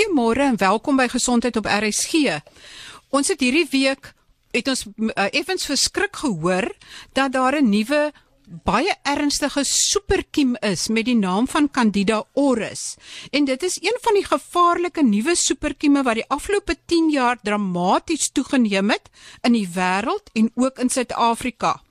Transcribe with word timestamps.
Goeiemôre 0.00 0.40
en 0.48 0.56
welkom 0.56 0.96
by 0.96 1.10
Gesondheid 1.12 1.58
op 1.60 1.66
RSG. 1.68 2.38
Ons 3.12 3.28
het 3.28 3.42
hierdie 3.44 3.66
week 3.68 4.14
het 4.56 4.70
ons 4.72 4.86
uh, 4.88 5.26
effens 5.28 5.66
verskrik 5.68 6.16
gehoor 6.22 6.70
dat 7.12 7.34
daar 7.36 7.60
'n 7.60 7.68
nuwe 7.68 8.12
baie 8.64 8.94
ernstige 9.04 9.60
superkiem 9.64 10.56
is 10.64 10.88
met 10.88 11.04
die 11.04 11.16
naam 11.16 11.48
van 11.48 11.68
Candida 11.70 12.24
auris. 12.34 12.96
En 13.30 13.44
dit 13.44 13.62
is 13.62 13.76
een 13.82 13.98
van 14.00 14.14
die 14.14 14.24
gevaarlike 14.24 15.02
nuwe 15.02 15.34
superkieme 15.36 16.02
wat 16.02 16.14
die 16.14 16.28
afgelope 16.28 16.76
10 16.86 17.10
jaar 17.10 17.36
dramaties 17.42 18.30
toegeneem 18.32 18.90
het 18.90 19.10
in 19.42 19.52
die 19.52 19.68
wêreld 19.68 20.32
en 20.32 20.50
ook 20.54 20.78
in 20.78 20.88
Suid-Afrika. 20.88 21.82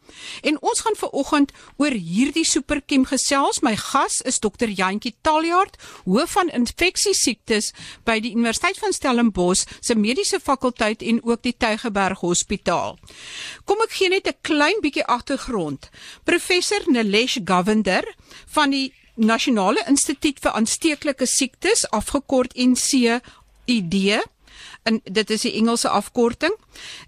En 0.42 0.62
ons 0.62 0.80
gaan 0.80 0.96
ver 0.96 1.10
oggend 1.10 1.52
oor 1.78 1.92
hierdie 1.92 2.46
superkiem 2.46 3.06
gesels. 3.06 3.62
My 3.62 3.76
gas 3.76 4.22
is 4.22 4.40
dokter 4.40 4.70
Jantjie 4.70 5.16
Taljaard, 5.22 5.78
hoof 6.06 6.36
van 6.38 6.50
infeksiesiektes 6.50 7.72
by 8.08 8.20
die 8.20 8.34
Universiteit 8.36 8.80
van 8.80 8.94
Stellenbosch 8.94 9.66
se 9.80 9.96
mediese 9.96 10.40
fakulteit 10.40 11.02
en 11.02 11.24
ook 11.24 11.44
die 11.44 11.56
Tygerberg 11.58 12.24
Hospitaal. 12.24 12.98
Kom 13.66 13.82
ek 13.86 13.98
gee 14.00 14.10
net 14.10 14.28
'n 14.28 14.38
klein 14.42 14.80
bietjie 14.82 15.06
agtergrond. 15.06 15.90
Professor 16.24 16.82
Nilesh 16.88 17.38
Govender 17.46 18.16
van 18.48 18.70
die 18.70 18.94
Nasionale 19.16 19.84
Instituut 19.88 20.40
vir 20.40 20.54
Aansteeklike 20.56 21.26
Siektes, 21.26 21.84
afgekort 21.92 22.54
NCID, 22.56 24.24
en 24.84 25.00
dit 25.04 25.30
is 25.30 25.42
die 25.42 25.54
Engelse 25.60 25.90
afkorting, 25.90 26.56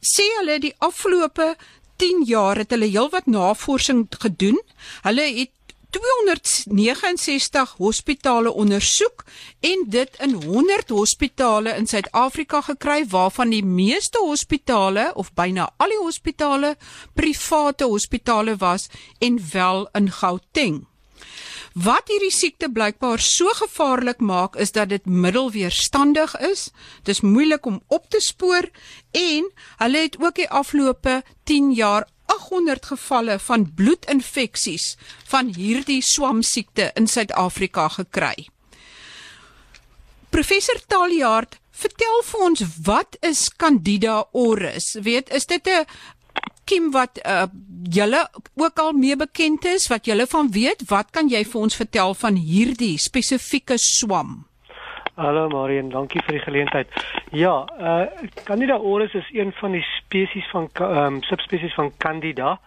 sê 0.03 0.25
hulle 0.39 0.59
die 0.59 0.73
afgelope 0.83 1.53
10 2.01 2.23
jaar 2.25 2.57
het 2.57 2.71
hulle 2.73 2.87
heelwat 2.89 3.27
navorsing 3.29 4.07
gedoen. 4.23 4.57
Hulle 5.05 5.25
het 5.35 5.51
269 5.93 7.75
hospitale 7.77 8.51
ondersoek 8.51 9.23
en 9.59 9.85
dit 9.87 10.17
in 10.19 10.33
100 10.33 10.89
hospitale 10.89 11.75
in 11.77 11.87
Suid-Afrika 11.87 12.61
gekry 12.61 13.05
waarvan 13.09 13.53
die 13.53 13.65
meeste 13.65 14.17
hospitale 14.17 15.11
of 15.13 15.33
byna 15.33 15.69
al 15.77 15.93
die 15.93 16.01
hospitale 16.01 16.75
private 17.13 17.85
hospitale 17.85 18.55
was 18.55 18.87
en 19.19 19.37
wel 19.51 19.89
in 19.91 20.11
Gauteng. 20.11 20.90
Wat 21.71 22.09
hierdie 22.11 22.33
siekte 22.35 22.67
blykbaar 22.67 23.21
so 23.23 23.47
gevaarlik 23.55 24.19
maak 24.19 24.57
is 24.59 24.73
dat 24.75 24.89
dit 24.89 25.05
middelweerstandig 25.05 26.35
is. 26.43 26.69
Dis 27.07 27.21
moeilik 27.21 27.65
om 27.65 27.81
op 27.87 28.09
te 28.09 28.19
spoor 28.19 28.67
en 29.11 29.47
hulle 29.79 29.97
het 29.97 30.17
ook 30.19 30.35
die 30.35 30.49
afgelope 30.49 31.21
10 31.43 31.71
jaar 31.71 32.07
800 32.25 32.85
gevalle 32.85 33.39
van 33.39 33.73
bloedinfeksies 33.75 34.97
van 35.27 35.53
hierdie 35.55 36.01
swamsiekte 36.03 36.91
in 36.95 37.07
Suid-Afrika 37.07 37.87
gekry. 37.87 38.49
Professor 40.29 40.79
Taljaard, 40.87 41.57
vertel 41.71 42.21
vir 42.23 42.43
ons 42.45 42.63
wat 42.83 43.15
is 43.21 43.49
Candida 43.55 44.25
auris? 44.33 44.93
Weet, 45.03 45.31
is 45.31 45.45
dit 45.45 45.67
'n 45.67 45.85
Kim 46.65 46.91
wat 46.91 47.19
uh, 47.25 47.49
julle 47.83 48.29
ook 48.55 48.79
al 48.79 48.91
mee 48.91 49.15
bekend 49.15 49.65
is, 49.65 49.87
wat 49.87 50.05
julle 50.05 50.27
van 50.27 50.51
weet, 50.51 50.85
wat 50.87 51.09
kan 51.11 51.27
jy 51.29 51.43
vir 51.43 51.61
ons 51.61 51.75
vertel 51.75 52.13
van 52.13 52.37
hierdie 52.39 52.97
spesifieke 53.01 53.77
swam? 53.77 54.45
Hallo 55.21 55.49
Marion, 55.49 55.89
dankie 55.91 56.21
vir 56.25 56.37
die 56.37 56.43
geleentheid. 56.45 56.93
Ja, 57.35 57.65
uh 57.77 58.05
Candida 58.47 58.77
auris 58.79 59.13
is 59.13 59.27
een 59.35 59.51
van 59.59 59.75
die 59.75 59.83
spesies 59.97 60.47
van 60.53 60.69
ehm 60.73 60.97
um, 60.97 61.21
subspesies 61.27 61.73
van 61.73 61.91
Candida. 61.97 62.59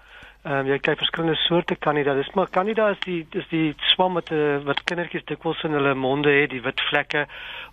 Ehm 0.44 0.58
um, 0.58 0.68
jy 0.68 0.78
kry 0.78 0.94
verskillende 1.00 1.38
soorte 1.46 1.78
Candida. 1.78 2.14
Dis 2.14 2.30
maar 2.34 2.50
Candida 2.50 2.90
is 2.92 3.00
die 3.06 3.26
is 3.32 3.48
die 3.48 3.74
swam 3.94 4.20
wat 4.20 4.30
uh, 4.30 4.58
wat 4.68 4.84
kindertjies 4.84 5.24
dikwels 5.24 5.64
in 5.64 5.72
hulle 5.72 5.94
monde 5.94 6.30
het, 6.30 6.50
die 6.52 6.62
wit 6.62 6.84
vlekke 6.90 7.24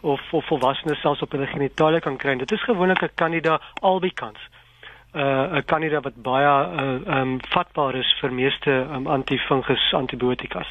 of 0.02 0.24
of 0.32 0.48
volwassenes 0.48 1.04
selfs 1.04 1.22
op 1.22 1.36
hulle 1.36 1.52
genitalie 1.52 2.00
kan 2.00 2.18
kry. 2.18 2.38
Dit 2.40 2.52
is 2.52 2.64
gewoonlik 2.64 3.04
'n 3.04 3.16
Candida 3.16 3.60
albicans 3.82 4.50
uh 5.14 5.58
'n 5.58 5.66
kandidaat 5.66 6.04
wat 6.04 6.22
baie 6.24 6.48
uh 6.48 7.20
um 7.20 7.40
vatbaar 7.50 7.96
is 7.96 8.16
vir 8.22 8.32
meeste 8.32 8.72
um, 8.72 9.08
antifungus 9.08 9.94
antibiotikas. 9.94 10.68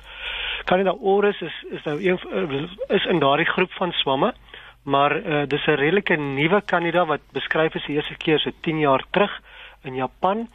Candida 0.64 0.94
auris 1.02 1.40
is 1.40 1.64
is 1.70 1.82
nou 1.84 1.96
een 2.00 2.18
uh, 2.32 2.68
is 2.88 3.04
in 3.04 3.18
daardie 3.18 3.46
groep 3.46 3.72
van 3.72 3.92
swamme, 3.92 4.34
maar 4.82 5.16
uh 5.16 5.46
dis 5.46 5.66
'n 5.66 5.76
redelike 5.76 6.16
nuwe 6.16 6.62
kandidaat 6.64 7.06
wat 7.06 7.20
beskryf 7.32 7.74
is 7.74 7.84
die 7.86 7.96
eerste 7.96 8.16
keer 8.16 8.38
so 8.38 8.50
10 8.60 8.78
jaar 8.78 9.04
terug 9.10 9.40
in 9.82 9.94
Japan 9.94 10.48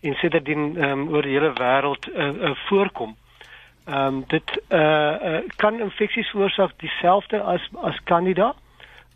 en 0.00 0.14
sedertdien 0.14 0.84
um 0.84 1.08
oor 1.08 1.22
die 1.22 1.32
hele 1.32 1.52
wêreld 1.52 2.08
uh, 2.12 2.26
uh 2.26 2.56
voorkom. 2.68 3.16
Um 3.88 4.24
dit 4.26 4.62
uh, 4.68 4.78
uh 4.78 5.38
kan 5.56 5.80
infeksies 5.80 6.28
veroorsaak 6.28 6.72
dieselfde 6.76 7.40
as 7.40 7.68
as 7.82 8.00
kandidaat 8.04 8.56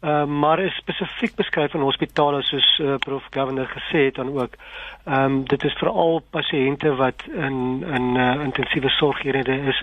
Uh, 0.04 0.24
maar 0.24 0.58
is 0.58 0.74
spesifiek 0.76 1.34
beskryf 1.34 1.74
in 1.74 1.80
hospitale 1.80 2.42
soos 2.42 2.78
uh, 2.78 2.94
prof 2.98 3.24
governor 3.30 3.66
gesê 3.66 4.04
het 4.04 4.14
dan 4.14 4.34
ook. 4.40 4.56
Ehm 5.04 5.24
um, 5.24 5.44
dit 5.48 5.64
is 5.64 5.76
veral 5.80 6.20
pasiënte 6.30 6.94
wat 6.94 7.22
in 7.32 7.84
in 7.86 8.16
uh, 8.16 8.34
intensiewe 8.44 8.88
sorgeenhede 8.88 9.56
is 9.72 9.82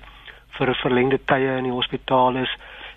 vir 0.57 0.69
'n 0.69 0.81
verlengde 0.83 1.19
tye 1.25 1.57
in 1.57 1.63
die 1.63 1.71
hospitaal 1.71 2.35
is 2.35 2.53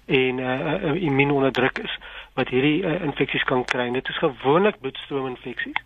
en 0.07 0.39
uh, 0.39 0.73
uh, 0.73 1.03
immuunonderdruk 1.03 1.79
is 1.79 1.99
wat 2.35 2.49
hierdie 2.49 2.83
uh, 2.83 3.01
infeksies 3.03 3.45
kan 3.45 3.65
kry. 3.65 3.91
Dit 3.91 4.09
is 4.09 4.19
gewoonlik 4.19 4.81
bloedstroominfeksies. 4.81 5.81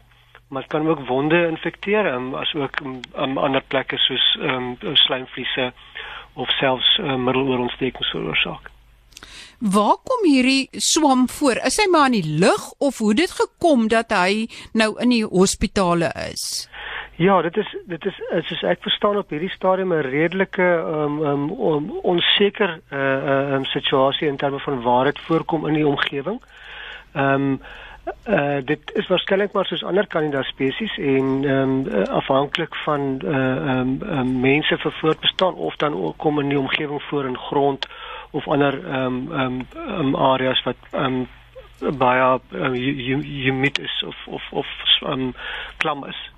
Maar 0.49 0.67
kan 0.67 0.89
ook 0.89 1.07
wonde 1.07 1.47
infekteer, 1.49 2.07
um, 2.13 2.35
as 2.35 2.55
ook 2.55 2.81
um, 2.81 3.01
um, 3.17 3.39
ander 3.39 3.63
plekke 3.69 3.97
soos 3.97 4.39
um, 4.41 4.77
slijmvliese 4.93 5.73
of 6.33 6.51
selfs 6.51 6.99
uh, 6.99 7.15
middelooronstekings 7.15 8.11
veroorsaak. 8.11 8.71
Waar 9.59 9.97
kom 10.05 10.31
hierdie 10.31 10.69
swam 10.71 11.29
voor? 11.29 11.59
Is 11.67 11.81
hy 11.83 11.89
maar 11.91 12.07
in 12.07 12.21
die 12.21 12.39
lug 12.39 12.71
of 12.79 12.99
hoe 12.99 13.15
dit 13.15 13.31
gekom 13.31 13.89
dat 13.91 14.13
hy 14.15 14.47
nou 14.73 14.93
in 15.03 15.11
die 15.11 15.25
hospitale 15.27 16.13
is? 16.31 16.69
Ja, 17.19 17.41
dit 17.43 17.57
is 17.57 17.73
dit 17.91 18.05
is 18.07 18.21
soos 18.47 18.63
ek 18.63 18.85
verstaan 18.87 19.19
op 19.19 19.35
hierdie 19.35 19.51
stadium 19.51 19.91
'n 19.93 20.07
redelike 20.07 20.63
um, 20.63 21.19
um, 21.27 21.51
um 21.51 21.91
onseker 22.07 22.79
uh, 22.93 22.99
uh 22.99 23.55
um, 23.59 23.65
situasie 23.65 24.29
in 24.29 24.37
terme 24.37 24.61
van 24.61 24.83
waar 24.83 25.05
dit 25.05 25.19
voorkom 25.27 25.67
in 25.67 25.75
die 25.75 25.87
omgewing. 25.87 26.39
Um, 27.15 27.59
uh 28.31 28.63
dit 28.65 28.95
is 28.95 29.09
waarskynlik 29.09 29.53
maar 29.53 29.67
soos 29.67 29.85
ander 29.85 30.07
kandidaat 30.07 30.45
spesies 30.45 30.95
en 30.99 31.45
ehm 31.45 31.87
um, 31.87 32.05
afhanklik 32.07 32.75
van 32.85 33.19
uh 33.25 33.35
ehm 33.35 33.79
um, 33.79 34.03
um, 34.19 34.41
mense 34.41 34.79
vir 34.79 34.93
voortbestaan 35.01 35.55
of 35.55 35.77
dan 35.77 35.95
ook 35.95 36.17
kom 36.17 36.41
in 36.41 36.49
die 36.49 36.59
omgewing 36.59 37.03
voor 37.03 37.25
in 37.25 37.39
grond 37.39 37.87
of 38.31 38.49
ander 38.49 38.75
ehm 38.85 39.05
um, 39.05 39.33
ehm 39.33 39.67
um, 39.77 39.99
um, 39.99 40.15
areas 40.15 40.63
wat 40.65 40.77
ehm 40.91 41.05
um, 41.05 41.29
baie 41.99 42.41
um, 42.53 42.75
humid 43.23 43.79
is 43.79 44.03
of 44.07 44.17
of 44.27 44.43
of 44.51 44.67
ehm 45.01 45.13
um, 45.13 45.35
klam 45.77 46.05
is. 46.05 46.29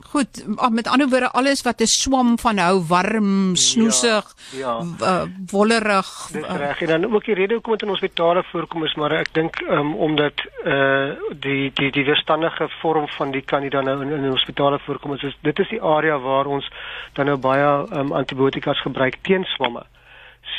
Goed, 0.00 0.44
met 0.70 0.88
ander 0.88 1.08
woorde 1.08 1.30
alles 1.30 1.62
wat 1.62 1.80
'n 1.80 1.86
swam 1.86 2.38
van 2.38 2.58
hou, 2.58 2.82
warm, 2.88 3.56
snoesig, 3.56 4.34
ja, 4.50 4.58
ja. 4.58 5.06
Uh, 5.06 5.22
wollerig. 5.50 6.28
Dis 6.32 6.42
uh, 6.42 6.56
reg. 6.56 6.80
En 6.80 6.86
dan 6.86 7.14
ook 7.14 7.24
die 7.24 7.34
rede 7.34 7.54
hoekom 7.54 7.72
dit 7.72 7.82
in 7.82 7.88
hospitale 7.88 8.42
voorkom 8.42 8.84
is 8.84 8.94
maar 8.94 9.12
ek 9.12 9.34
dink 9.34 9.60
um, 9.60 9.94
omdat 9.94 10.32
eh 10.64 10.72
uh, 10.72 11.12
die 11.40 11.70
die 11.74 11.90
die 11.90 12.04
weerstandige 12.04 12.68
vorm 12.80 13.08
van 13.08 13.30
die 13.30 13.42
kandidaat 13.42 13.84
nou 13.84 14.02
in, 14.02 14.10
in 14.10 14.30
hospitale 14.30 14.78
voorkom 14.78 15.14
is, 15.14 15.22
is 15.22 15.36
dit 15.40 15.58
is 15.58 15.68
die 15.68 15.82
area 15.82 16.18
waar 16.18 16.46
ons 16.46 16.70
dan 17.12 17.26
nou 17.26 17.36
baie 17.36 17.86
um, 17.98 18.12
antibiotikas 18.12 18.80
gebruik 18.80 19.18
teen 19.22 19.44
swamme. 19.44 19.84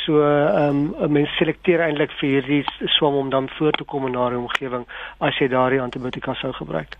So 0.04 0.22
ehm 0.22 0.94
um, 0.98 1.12
mense 1.12 1.34
selekteer 1.38 1.84
eintlik 1.84 2.10
vir 2.20 2.28
hierdie 2.28 2.62
swam 2.96 3.14
om 3.14 3.30
dan 3.30 3.48
voor 3.58 3.72
te 3.72 3.84
kom 3.84 4.06
in 4.06 4.16
daardie 4.18 4.38
omgewing 4.38 4.86
as 5.18 5.38
jy 5.38 5.48
daardie 5.48 5.80
antibiotika 5.80 6.34
sou 6.34 6.52
gebruik. 6.52 6.96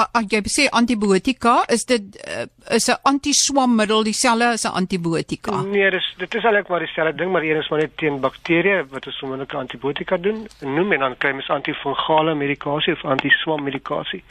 Ag 0.00 0.32
jy 0.32 0.40
sê 0.48 0.64
antibiotika, 0.72 1.58
is 1.68 1.84
dit 1.84 2.16
uh, 2.24 2.46
is 2.76 2.88
'n 2.88 2.96
antiswammiddel 3.10 4.04
dieselfde 4.04 4.46
as 4.56 4.64
'n 4.64 4.72
antibiotika? 4.82 5.60
Nee, 5.62 5.90
dis 5.90 6.06
dit 6.18 6.34
is 6.34 6.44
eintlik 6.44 6.68
maar 6.68 6.80
dieselfde 6.80 7.14
ding, 7.14 7.32
maar 7.32 7.42
een 7.42 7.60
is 7.60 7.68
maar 7.68 7.80
net 7.80 7.96
teen 7.96 8.20
bakterieë 8.20 8.86
wat 8.88 9.06
ons 9.06 9.18
gewoonlik 9.18 9.54
antibiotika 9.54 10.16
doen. 10.16 10.46
Noem 10.60 10.92
en 10.92 11.00
dan 11.00 11.16
kry 11.18 11.32
mens 11.32 11.50
antifungale 11.50 12.34
medikasie 12.34 12.92
of 12.92 13.04
antiswam 13.04 13.62
medikasie 13.62 14.24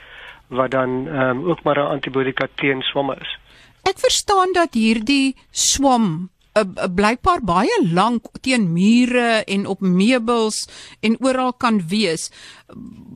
wat 0.48 0.72
dan 0.72 1.08
ehm 1.08 1.30
um, 1.30 1.50
ook 1.50 1.64
maar 1.64 1.78
'n 1.78 1.92
antibiotika 1.96 2.48
teen 2.56 2.82
swamme 2.82 3.16
is. 3.22 3.38
Ek 3.84 4.00
verstaan 4.00 4.54
dat 4.54 4.74
hierdie 4.74 5.36
swam 5.52 6.30
blykbaar 6.96 7.44
baie 7.46 7.76
lank 7.94 8.26
teen 8.42 8.70
mure 8.74 9.44
en 9.46 9.66
op 9.66 9.82
meubels 9.82 10.66
en 11.02 11.18
oral 11.20 11.54
kan 11.54 11.82
wees. 11.88 12.30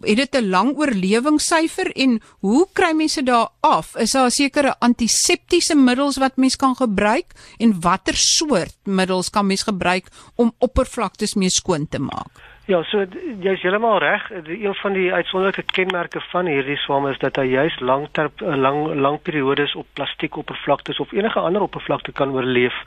Het 0.01 0.17
dit 0.17 0.35
'n 0.35 0.49
lang 0.49 0.75
oorlewingssyfer 0.77 1.91
en 1.95 2.21
hoe 2.39 2.67
kry 2.73 2.91
mense 2.93 3.23
daar 3.23 3.49
af? 3.59 3.95
Is 3.95 4.11
daar 4.11 4.31
sekere 4.31 4.75
antiseptiese 4.79 5.75
middels 5.75 6.17
wat 6.17 6.37
mens 6.37 6.55
kan 6.55 6.75
gebruik 6.75 7.25
en 7.57 7.81
watter 7.81 8.15
soort 8.15 8.75
middels 8.83 9.29
kan 9.29 9.45
mens 9.45 9.63
gebruik 9.63 10.07
om 10.35 10.53
oppervlaktes 10.59 11.33
mee 11.33 11.49
skoon 11.49 11.87
te 11.87 11.99
maak? 11.99 12.43
Ja, 12.65 12.77
so 12.87 13.03
jy's 13.43 13.59
heeltemal 13.61 13.97
reg. 13.99 14.29
Een 14.31 14.75
van 14.79 14.93
die 14.95 15.09
uitsonderlike 15.13 15.65
kenmerke 15.75 16.21
van 16.31 16.47
hierdie 16.47 16.77
swam 16.79 17.09
is 17.09 17.17
dat 17.19 17.35
hy 17.35 17.43
juis 17.51 17.75
lang 17.83 18.07
ter 18.15 18.29
lang 18.39 18.85
lang 18.95 19.19
periodes 19.21 19.73
op 19.75 19.87
plastiek 19.99 20.37
oppervlaktes 20.39 21.01
of 21.03 21.11
enige 21.11 21.39
ander 21.39 21.65
oppervlakte 21.65 22.15
kan 22.15 22.31
oorleef 22.31 22.77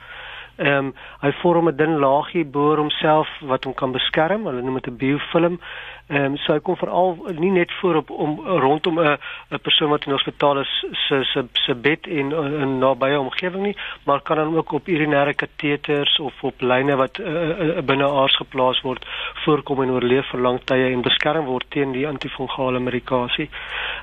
Ehm 0.57 0.87
um, 0.89 0.93
hy 1.21 1.31
vorm 1.41 1.69
'n 1.69 1.75
dun 1.77 1.99
laagie 1.99 2.45
bo 2.45 2.75
homself 2.75 3.29
wat 3.41 3.63
hom 3.63 3.73
kan 3.73 3.91
beskerm. 3.91 4.45
Hulle 4.45 4.61
noem 4.61 4.79
dit 4.81 4.87
'n 4.87 4.97
biofilm. 4.97 5.59
Ehm 6.07 6.23
um, 6.25 6.37
so 6.37 6.53
hy 6.53 6.59
kom 6.59 6.75
veral 6.75 7.17
nie 7.37 7.51
net 7.51 7.71
voor 7.79 7.95
op 7.95 8.09
om 8.09 8.39
rondom 8.39 8.99
'n 8.99 9.17
'n 9.51 9.59
persoon 9.61 9.89
wat 9.89 10.05
in 10.05 10.11
die 10.11 10.17
hospitaal 10.17 10.59
is 10.59 10.85
se 11.07 11.23
se 11.23 11.45
se 11.53 11.75
bed 11.75 12.07
en 12.07 12.31
in 12.61 12.79
nabye 12.79 13.19
omgewing 13.19 13.63
nie, 13.63 13.77
maar 14.05 14.21
kan 14.21 14.37
dan 14.37 14.55
ook 14.55 14.71
op 14.71 14.87
urinêre 14.87 15.33
kateters 15.35 16.19
of 16.19 16.43
op 16.43 16.61
lyne 16.61 16.95
wat 16.95 17.17
uh, 17.17 17.27
uh, 17.27 17.81
binne 17.81 18.07
aars 18.09 18.35
geplaas 18.35 18.81
word 18.81 19.05
voorkom 19.45 19.81
en 19.81 19.91
oorleef 19.91 20.25
vir 20.29 20.41
lang 20.41 20.59
tye 20.63 20.91
en 20.93 21.01
beskerm 21.01 21.45
word 21.45 21.65
teen 21.69 21.91
die 21.91 22.07
antifungale 22.07 22.79
medikasie. 22.79 23.49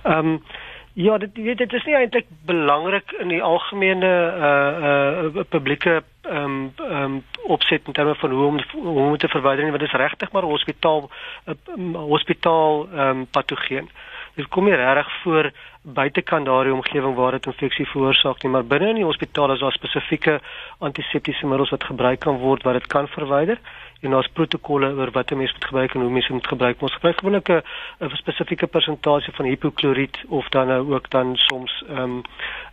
Ehm 0.05 0.19
um, 0.19 0.41
Ja, 0.94 1.19
dit 1.19 1.31
weet 1.35 1.58
dit 1.58 1.73
is 1.73 1.85
nie 1.85 1.94
eintlik 1.99 2.26
belangrik 2.46 3.12
in 3.19 3.29
die 3.29 3.43
algemene 3.43 4.11
uh 4.49 4.85
uh 5.35 5.43
publieke 5.49 6.02
ehm 6.23 6.44
um, 6.44 6.73
ehm 6.79 7.02
um, 7.02 7.17
opset 7.50 7.87
in 7.87 7.93
terme 7.93 8.14
van 8.14 8.31
hoe 8.31 8.44
om 8.46 8.61
hoe 8.73 9.00
om 9.00 9.17
te 9.17 9.29
verwyder 9.29 9.62
nie, 9.62 9.73
want 9.75 9.82
dit 9.82 9.93
is 9.93 10.00
regtig 10.00 10.32
maar 10.32 10.43
hospitaal 10.43 11.11
uh, 11.46 11.55
hospitaal 11.94 12.87
ehm 12.93 13.08
um, 13.08 13.26
patogeen. 13.26 13.91
Dit 14.35 14.49
kom 14.49 14.64
nie 14.64 14.75
regtig 14.75 15.12
voor 15.23 15.50
buitekant 15.82 16.46
daardie 16.46 16.73
omgewing 16.73 17.14
waar 17.14 17.31
dit 17.31 17.46
infeksie 17.46 17.87
veroorsaak 17.87 18.43
nie, 18.43 18.52
maar 18.52 18.64
binne 18.64 18.88
in 18.88 19.02
die 19.02 19.11
hospitaal 19.11 19.52
is 19.52 19.61
daar 19.61 19.73
spesifieke 19.73 20.41
antiseptiese 20.79 21.46
middels 21.46 21.70
wat 21.70 21.85
gebruik 21.85 22.20
kan 22.20 22.38
word 22.38 22.62
wat 22.62 22.73
dit 22.73 22.87
kan 22.87 23.08
verwyder 23.08 23.58
en 24.05 24.11
daar's 24.11 24.31
protokolle 24.33 24.93
oor 24.95 25.11
wat 25.11 25.31
'n 25.31 25.37
mens 25.37 25.53
moet 25.53 25.65
gebruik 25.65 25.95
en 25.95 26.01
hoe 26.01 26.11
mense 26.11 26.33
moet 26.33 26.47
gebruik. 26.47 26.83
Ons 26.83 26.95
gebruik 26.95 27.19
gewoonlik 27.19 27.49
'n 27.49 27.62
spesifieke 28.17 28.67
persentasie 28.67 29.33
van 29.33 29.45
hipokloriet 29.45 30.17
of 30.29 30.49
dan 30.49 30.67
nou 30.67 30.95
ook 30.95 31.11
dan 31.11 31.37
soms 31.37 31.85
ehm 31.89 31.99
um, 31.99 32.23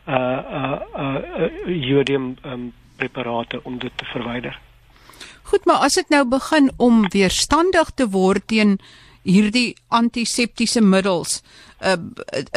uh 0.08 0.40
uh 0.60 0.80
uh 0.96 1.48
jodium 1.66 2.36
ehm 2.42 2.54
um, 2.54 2.74
preparate 2.96 3.60
om 3.64 3.80
dit 3.80 3.92
te 3.96 4.06
verwyder. 4.06 4.60
Goed, 5.42 5.66
maar 5.66 5.76
as 5.76 5.94
dit 5.94 6.10
nou 6.10 6.26
begin 6.28 6.72
om 6.78 7.10
weerstandig 7.10 7.90
te 7.96 8.10
word 8.10 8.48
teen 8.48 8.78
hierdie 9.22 9.76
antiseptiese 9.88 10.82
middels, 10.82 11.42
uh, 11.82 11.98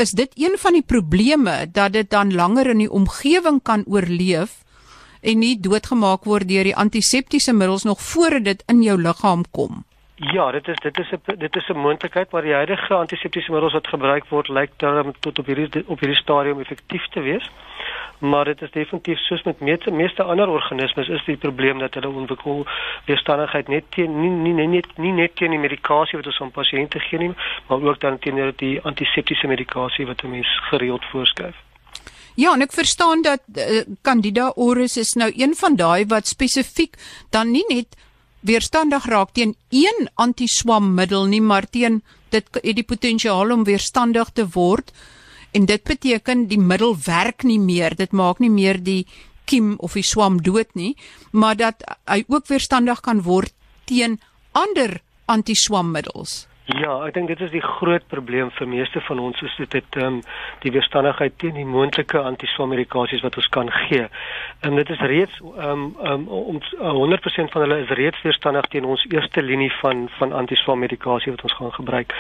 is 0.01 0.11
dit 0.11 0.33
een 0.35 0.57
van 0.59 0.73
die 0.73 0.85
probleme 0.87 1.67
dat 1.73 1.93
dit 1.93 2.11
dan 2.11 2.35
langer 2.35 2.67
in 2.73 2.79
die 2.79 2.91
omgewing 2.91 3.63
kan 3.63 3.85
oorleef 3.87 4.64
en 5.25 5.39
nie 5.39 5.57
doodgemaak 5.61 6.25
word 6.25 6.49
deur 6.49 6.65
die 6.65 6.77
antiseptiese 6.77 7.53
middels 7.53 7.85
nog 7.89 8.01
voordat 8.13 8.45
dit 8.45 8.63
in 8.67 8.83
jou 8.83 9.01
liggaam 9.01 9.45
kom. 9.51 9.85
Ja, 10.17 10.51
dit 10.51 10.69
is 10.69 10.79
dit 10.79 10.99
is 10.99 11.11
'n 11.11 11.39
dit 11.39 11.57
is 11.57 11.69
'n 11.69 11.79
moontlikheid 11.79 12.31
maar 12.31 12.43
die 12.43 12.53
huidige 12.53 12.95
antiseptiese 12.95 13.53
middels 13.53 13.73
wat 13.73 13.87
gebruik 13.87 14.25
word 14.29 14.49
lyk 14.49 14.71
dan 14.77 15.15
tot 15.21 15.39
op 15.39 15.47
hierdie 15.47 15.85
op 15.87 16.01
hierdie 16.01 16.21
stadium 16.21 16.61
effektief 16.61 17.07
te 17.09 17.21
wees. 17.21 17.51
Maar 18.19 18.45
dit 18.45 18.63
is 18.63 18.71
definitief 18.71 19.19
soos 19.19 19.43
met 19.43 19.61
meeste 19.61 19.91
meeste 19.91 20.23
ander 20.23 20.49
organismes 20.49 21.09
is 21.09 21.25
die 21.25 21.37
probleem 21.37 21.79
dat 21.79 21.95
hulle 21.95 22.09
ontwikkel 22.09 22.67
weerstandigheid 23.05 23.69
net 23.69 23.85
teen 23.91 24.21
nie 24.21 24.31
nie 24.31 24.53
nie 24.53 24.69
net 24.69 24.87
nie 24.97 25.13
net 25.13 25.37
teen 25.37 25.51
die 25.51 25.59
medikasie 25.59 26.19
wat 26.19 26.27
ons 26.27 26.41
aan 26.41 26.51
pasiënte 26.51 26.99
gee 26.99 27.19
nie, 27.19 27.35
maar 27.67 27.83
ook 27.83 28.01
dan 28.01 28.19
teen 28.19 28.53
die 28.57 28.81
antiseptiese 28.83 29.47
medikasie 29.47 30.07
wat 30.07 30.23
'n 30.23 30.31
mens 30.31 30.59
gereeld 30.71 31.05
voorskryf. 31.05 31.57
Ja, 32.35 32.53
en 32.55 32.65
ek 32.67 32.73
verstaan 32.75 33.23
dat 33.23 33.45
uh, 33.55 33.85
Candida 34.03 34.51
auris 34.57 34.97
is 34.99 35.13
nou 35.15 35.31
een 35.31 35.55
van 35.55 35.77
daai 35.79 36.07
wat 36.11 36.27
spesifiek 36.27 36.97
dan 37.31 37.53
nie 37.55 37.65
net 37.69 37.95
weerstandig 38.45 39.07
raak 39.07 39.31
teen 39.33 39.55
een 39.71 40.09
antiswammiddel 40.15 41.29
nie, 41.31 41.41
maar 41.41 41.69
teen 41.71 42.03
dit 42.35 42.49
het 42.59 42.75
die 42.77 42.85
potensiaal 42.85 43.53
om 43.55 43.63
weerstandig 43.65 44.33
te 44.35 44.49
word. 44.57 44.91
En 45.55 45.69
dit 45.71 45.83
beteken 45.87 46.49
die 46.51 46.59
middel 46.59 46.97
werk 47.07 47.47
nie 47.47 47.61
meer. 47.63 47.95
Dit 47.95 48.13
maak 48.13 48.43
nie 48.43 48.51
meer 48.51 48.83
die 48.83 49.07
kiem 49.47 49.77
of 49.79 49.95
die 49.95 50.03
swam 50.03 50.41
dood 50.43 50.75
nie, 50.75 50.97
maar 51.31 51.57
dat 51.57 51.85
hy 52.11 52.25
ook 52.27 52.49
weerstandig 52.51 53.01
kan 53.01 53.23
word 53.23 53.55
teen 53.87 54.19
ander 54.53 54.99
antiswammiddels. 55.31 56.47
Ja, 56.65 56.95
ek 57.05 57.13
dink 57.13 57.29
dit 57.29 57.41
is 57.45 57.51
die 57.53 57.61
groot 57.61 58.07
probleem 58.09 58.49
vir 58.57 58.69
meeste 58.69 59.01
van 59.05 59.19
ons 59.21 59.41
is 59.45 59.57
dit 59.61 59.97
ehm 60.01 60.07
um, 60.07 60.21
die 60.63 60.71
weerstandigheid 60.73 61.35
teen 61.43 61.59
die 61.59 61.67
moontlike 61.69 62.17
antiswammerikasies 62.31 63.21
wat 63.21 63.37
ons 63.37 63.49
kan 63.53 63.69
gee. 63.83 64.07
En 64.65 64.73
um, 64.73 64.79
dit 64.81 64.93
is 64.95 65.03
reeds 65.13 65.43
ehm 65.45 65.83
um, 66.01 66.25
um, 66.25 66.25
om 66.29 66.63
100% 67.13 67.53
van 67.53 67.67
hulle 67.67 67.83
is 67.83 67.93
reeds 68.01 68.23
weerstandig 68.25 68.71
teen 68.73 68.89
ons 68.89 69.05
eerste 69.13 69.45
linie 69.45 69.69
van 69.83 70.09
van 70.17 70.33
antiswammerikasie 70.33 71.35
wat 71.37 71.45
ons 71.45 71.57
gaan 71.61 71.77
gebruik. 71.77 72.17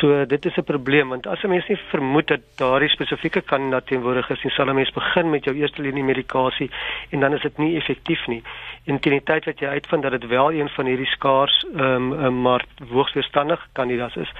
So 0.00 0.26
dit 0.26 0.44
is 0.44 0.56
'n 0.56 0.64
probleem 0.64 1.08
want 1.08 1.26
as 1.26 1.42
'n 1.42 1.48
mens 1.48 1.68
nie 1.68 1.78
vermoed 1.90 2.26
dat 2.26 2.40
daardie 2.56 2.88
spesifieke 2.88 3.40
kandidaat 3.40 3.86
teenwoordig 3.86 4.30
is, 4.30 4.54
sal 4.54 4.68
'n 4.68 4.74
mens 4.74 4.92
begin 4.92 5.30
met 5.30 5.44
jou 5.44 5.56
eerste 5.56 5.82
linie 5.82 6.04
medikasie 6.04 6.70
en 7.10 7.20
dan 7.20 7.32
is 7.32 7.42
dit 7.42 7.58
nie 7.58 7.76
effektief 7.76 8.26
nie. 8.26 8.42
En 8.84 9.00
teen 9.00 9.12
die 9.12 9.22
tyd 9.22 9.44
wat 9.44 9.58
jy 9.58 9.66
uitvind 9.66 10.02
dat 10.02 10.20
dit 10.20 10.26
wel 10.26 10.52
een 10.52 10.68
van 10.68 10.86
hierdie 10.86 11.06
skaars 11.06 11.64
ehm 11.74 12.12
um, 12.12 12.12
um, 12.12 12.42
maar 12.42 12.64
hoogs 12.90 13.12
weerstandig 13.12 13.68
kandidaat 13.72 14.16
is, 14.16 14.32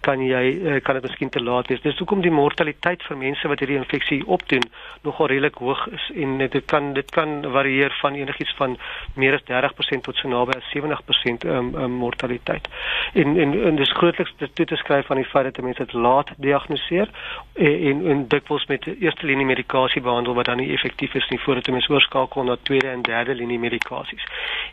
kan 0.00 0.20
jy 0.20 0.44
uh, 0.50 0.80
kan 0.82 0.94
dit 0.94 1.02
miskien 1.02 1.28
te 1.28 1.42
laat 1.42 1.66
wees. 1.66 1.80
Dis 1.80 1.98
hoekom 1.98 2.20
die 2.20 2.30
mortaliteit 2.30 3.02
vir 3.02 3.16
mense 3.16 3.48
wat 3.48 3.58
hierdie 3.58 3.78
infeksie 3.78 4.26
opdoen 4.26 4.62
nogal 5.02 5.26
redelik 5.26 5.54
hoog 5.54 5.86
is 5.86 6.10
en 6.14 6.38
dit 6.38 6.64
kan 6.64 6.92
dit 6.92 7.10
kan 7.10 7.42
varieer 7.42 7.96
van 8.00 8.14
enigiets 8.14 8.54
van 8.56 8.76
meer 9.14 9.34
as 9.34 9.46
30% 9.48 10.02
tot 10.02 10.16
so 10.16 10.28
naby 10.28 10.52
as 10.56 10.70
70% 10.76 11.46
um, 11.48 11.74
um, 11.74 11.90
mortaliteit. 11.90 12.68
En 13.14 13.36
en, 13.40 13.64
en 13.64 13.76
dis 13.76 13.92
grootliks 13.92 14.34
toe 14.54 14.66
te 14.66 14.76
skryf 14.94 15.10
aan 15.10 15.16
die 15.16 15.30
feit 15.30 15.44
dat 15.44 15.64
mense 15.64 15.84
dit 15.84 15.92
laat 15.92 16.30
diagnoseer 16.36 17.10
en 17.52 17.82
en, 17.88 18.06
en 18.06 18.28
dikwels 18.28 18.66
met 18.66 18.86
eerste 18.86 19.26
linie 19.26 19.46
medikasie 19.46 20.02
behandel 20.02 20.34
wat 20.34 20.46
dan 20.46 20.56
nie 20.56 20.72
effektief 20.72 21.14
is 21.14 21.28
nie 21.30 21.40
voordat 21.40 21.66
mense 21.66 21.92
oorskakel 21.92 22.44
na 22.44 22.56
tweede 22.62 22.88
en 22.88 23.02
derde 23.02 23.34
linie 23.34 23.58
medikasies. 23.58 24.24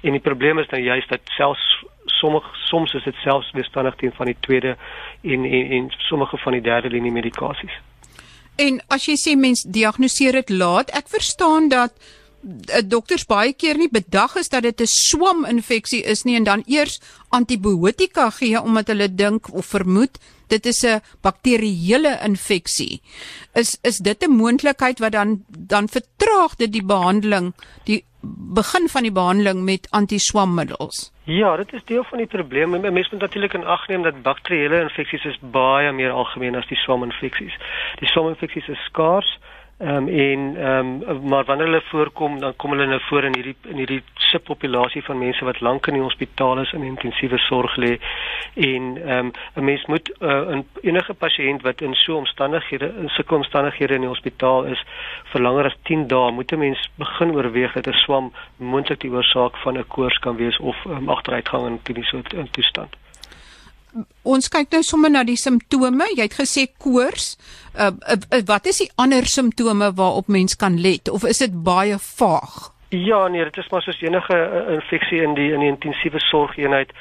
En 0.01 0.11
die 0.11 0.19
probleem 0.19 0.59
is 0.59 0.69
nou 0.69 0.81
juist 0.81 1.09
dat 1.09 1.19
selfs 1.23 1.83
sommige 2.05 2.49
soms 2.53 2.93
is 2.93 3.03
dit 3.03 3.15
selfs 3.15 3.51
weerstandig 3.51 3.95
teen 3.95 4.13
van 4.13 4.25
die 4.25 4.37
tweede 4.39 4.77
en 5.21 5.45
en 5.45 5.71
en 5.71 5.91
sommige 5.97 6.37
van 6.37 6.51
die 6.51 6.61
derde 6.61 6.89
linie 6.89 7.11
medikasies. 7.11 7.79
En 8.55 8.81
as 8.87 9.05
jy 9.05 9.15
sê 9.17 9.37
mens 9.37 9.63
diagnoseer 9.63 10.31
dit 10.31 10.49
laat, 10.49 10.91
ek 10.91 11.07
verstaan 11.07 11.69
dat 11.69 11.93
eh, 11.97 12.20
dokters 12.85 13.25
baie 13.25 13.53
keer 13.53 13.77
nie 13.77 13.89
bedag 13.91 14.35
is 14.35 14.49
dat 14.49 14.63
dit 14.63 14.81
'n 14.81 14.85
swaminfeksie 14.85 16.03
is 16.03 16.23
nie 16.23 16.35
en 16.35 16.43
dan 16.43 16.63
eers 16.65 17.01
antibiotika 17.29 18.29
gee 18.29 18.61
omdat 18.61 18.87
hulle 18.87 19.15
dink 19.15 19.53
of 19.53 19.65
vermoed 19.65 20.19
dit 20.51 20.65
is 20.65 20.83
'n 20.85 21.01
bakterieële 21.21 22.19
infeksie. 22.23 23.01
Is 23.53 23.79
is 23.81 23.97
dit 23.97 24.23
'n 24.23 24.31
moontlikheid 24.31 24.99
wat 24.99 25.11
dan 25.11 25.43
dan 25.47 25.87
vertraag 25.87 26.55
dit 26.55 26.71
die 26.71 26.85
behandeling, 26.85 27.53
die 27.83 28.03
begin 28.53 28.87
van 28.89 29.01
die 29.01 29.11
behandeling 29.11 29.63
met 29.63 29.87
antiswammiddels? 29.89 31.11
Ja, 31.23 31.55
dit 31.55 31.73
is 31.73 31.83
deel 31.85 32.03
van 32.03 32.17
die 32.17 32.27
probleem. 32.27 32.69
Mense 32.69 33.09
moet 33.11 33.21
natuurlik 33.21 33.53
in 33.53 33.65
ag 33.65 33.87
neem 33.87 34.03
dat 34.03 34.21
bakterieële 34.21 34.81
infeksies 34.81 35.25
is 35.25 35.39
baie 35.41 35.91
meer 35.91 36.11
algemeen 36.11 36.55
as 36.55 36.67
die 36.67 36.77
swaminfeksies. 36.77 37.57
Die 37.99 38.07
swaminfeksies 38.07 38.67
is 38.67 38.83
skaars. 38.85 39.39
Ehm 39.81 39.95
um, 39.95 40.07
en 40.07 40.55
ehm 40.57 41.01
um, 41.09 41.27
maar 41.27 41.45
wanneer 41.45 41.65
hulle 41.65 41.81
voorkom, 41.81 42.39
dan 42.39 42.55
kom 42.55 42.71
hulle 42.71 42.85
nou 42.85 42.99
voor 43.01 43.23
in 43.23 43.33
hierdie 43.35 43.55
in 43.67 43.75
hierdie 43.75 44.03
subpopulasie 44.15 45.03
van 45.03 45.17
mense 45.17 45.45
wat 45.45 45.59
lank 45.59 45.87
in 45.87 45.93
die 45.93 46.01
hospitaal 46.01 46.59
is 46.61 46.71
in 46.71 46.83
intensiewe 46.83 47.37
sorg 47.37 47.75
lê. 47.75 47.97
En 48.53 48.97
ehm 49.07 49.25
um, 49.25 49.31
'n 49.55 49.63
mens 49.63 49.85
moet 49.85 50.11
uh, 50.19 50.49
in 50.49 50.67
enige 50.81 51.13
pasiënt 51.13 51.61
wat 51.61 51.81
in 51.81 51.93
so 51.93 52.15
omstandighede 52.15 52.93
in 52.97 53.09
sulke 53.09 53.35
omstandighede 53.35 53.93
in 53.93 54.01
die 54.01 54.13
hospitaal 54.13 54.63
is 54.63 54.83
vir 55.31 55.41
langer 55.41 55.65
as 55.65 55.77
10 55.83 56.07
dae, 56.07 56.31
moet 56.31 56.51
'n 56.51 56.59
mens 56.59 56.89
begin 56.95 57.35
oorweeg 57.35 57.73
dat 57.73 57.87
'n 57.87 58.03
swam 58.05 58.33
moontlik 58.57 58.99
die 58.99 59.11
oorsaak 59.11 59.57
van 59.57 59.77
'n 59.77 59.87
koors 59.87 60.19
kan 60.19 60.35
wees 60.35 60.57
of 60.57 60.85
um, 60.85 61.09
agteruitgang 61.09 61.65
in 61.67 61.79
kliniese 61.83 62.21
toestand 62.51 62.95
ons 64.23 64.49
kyk 64.49 64.71
nou 64.71 64.81
sommer 64.83 65.11
na 65.11 65.23
die 65.23 65.37
simptome. 65.39 66.07
Jy 66.15 66.27
het 66.27 66.37
gesê 66.39 66.67
koors. 66.77 67.37
Uh, 67.75 67.91
uh, 68.07 68.17
uh, 68.31 68.41
wat 68.45 68.65
is 68.65 68.83
die 68.83 68.91
ander 68.95 69.25
simptome 69.25 69.93
waarop 69.95 70.27
mens 70.27 70.55
kan 70.55 70.79
let 70.81 71.09
of 71.09 71.23
is 71.23 71.37
dit 71.43 71.63
baie 71.63 71.97
vaag? 71.97 72.71
Ja, 72.89 73.27
nee, 73.27 73.43
dit 73.43 73.57
is 73.57 73.69
maar 73.69 73.81
soos 73.81 74.01
enige 74.01 74.35
uh, 74.35 74.73
infeksie 74.73 75.21
in 75.21 75.33
die 75.33 75.51
in 75.53 75.63
die 75.63 75.71
intensiewe 75.71 76.19
sorgeenheid. 76.19 76.91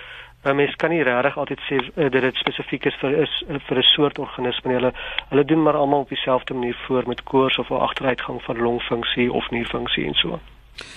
Uh, 0.44 0.52
mens 0.54 0.76
kan 0.76 0.90
nie 0.90 1.02
regtig 1.02 1.36
altyd 1.36 1.64
sê 1.68 1.80
uh, 1.80 2.06
dat 2.14 2.22
dit 2.22 2.38
spesifiek 2.38 2.86
is 2.86 2.96
vir 3.02 3.16
is 3.26 3.34
vir 3.66 3.78
'n 3.78 3.88
soort 3.94 4.18
organisme. 4.18 4.72
Hulle 4.72 4.92
hulle 5.28 5.44
doen 5.44 5.62
maar 5.62 5.76
almal 5.76 6.06
op 6.06 6.08
dieselfde 6.08 6.54
manier 6.54 6.78
voor 6.86 7.02
met 7.06 7.22
koors 7.22 7.58
of 7.58 7.70
'n 7.70 7.84
agteruitgang 7.88 8.42
van 8.42 8.62
longfunksie 8.62 9.32
of 9.32 9.50
nierfunksie 9.50 10.06
en 10.06 10.14
so. 10.14 10.40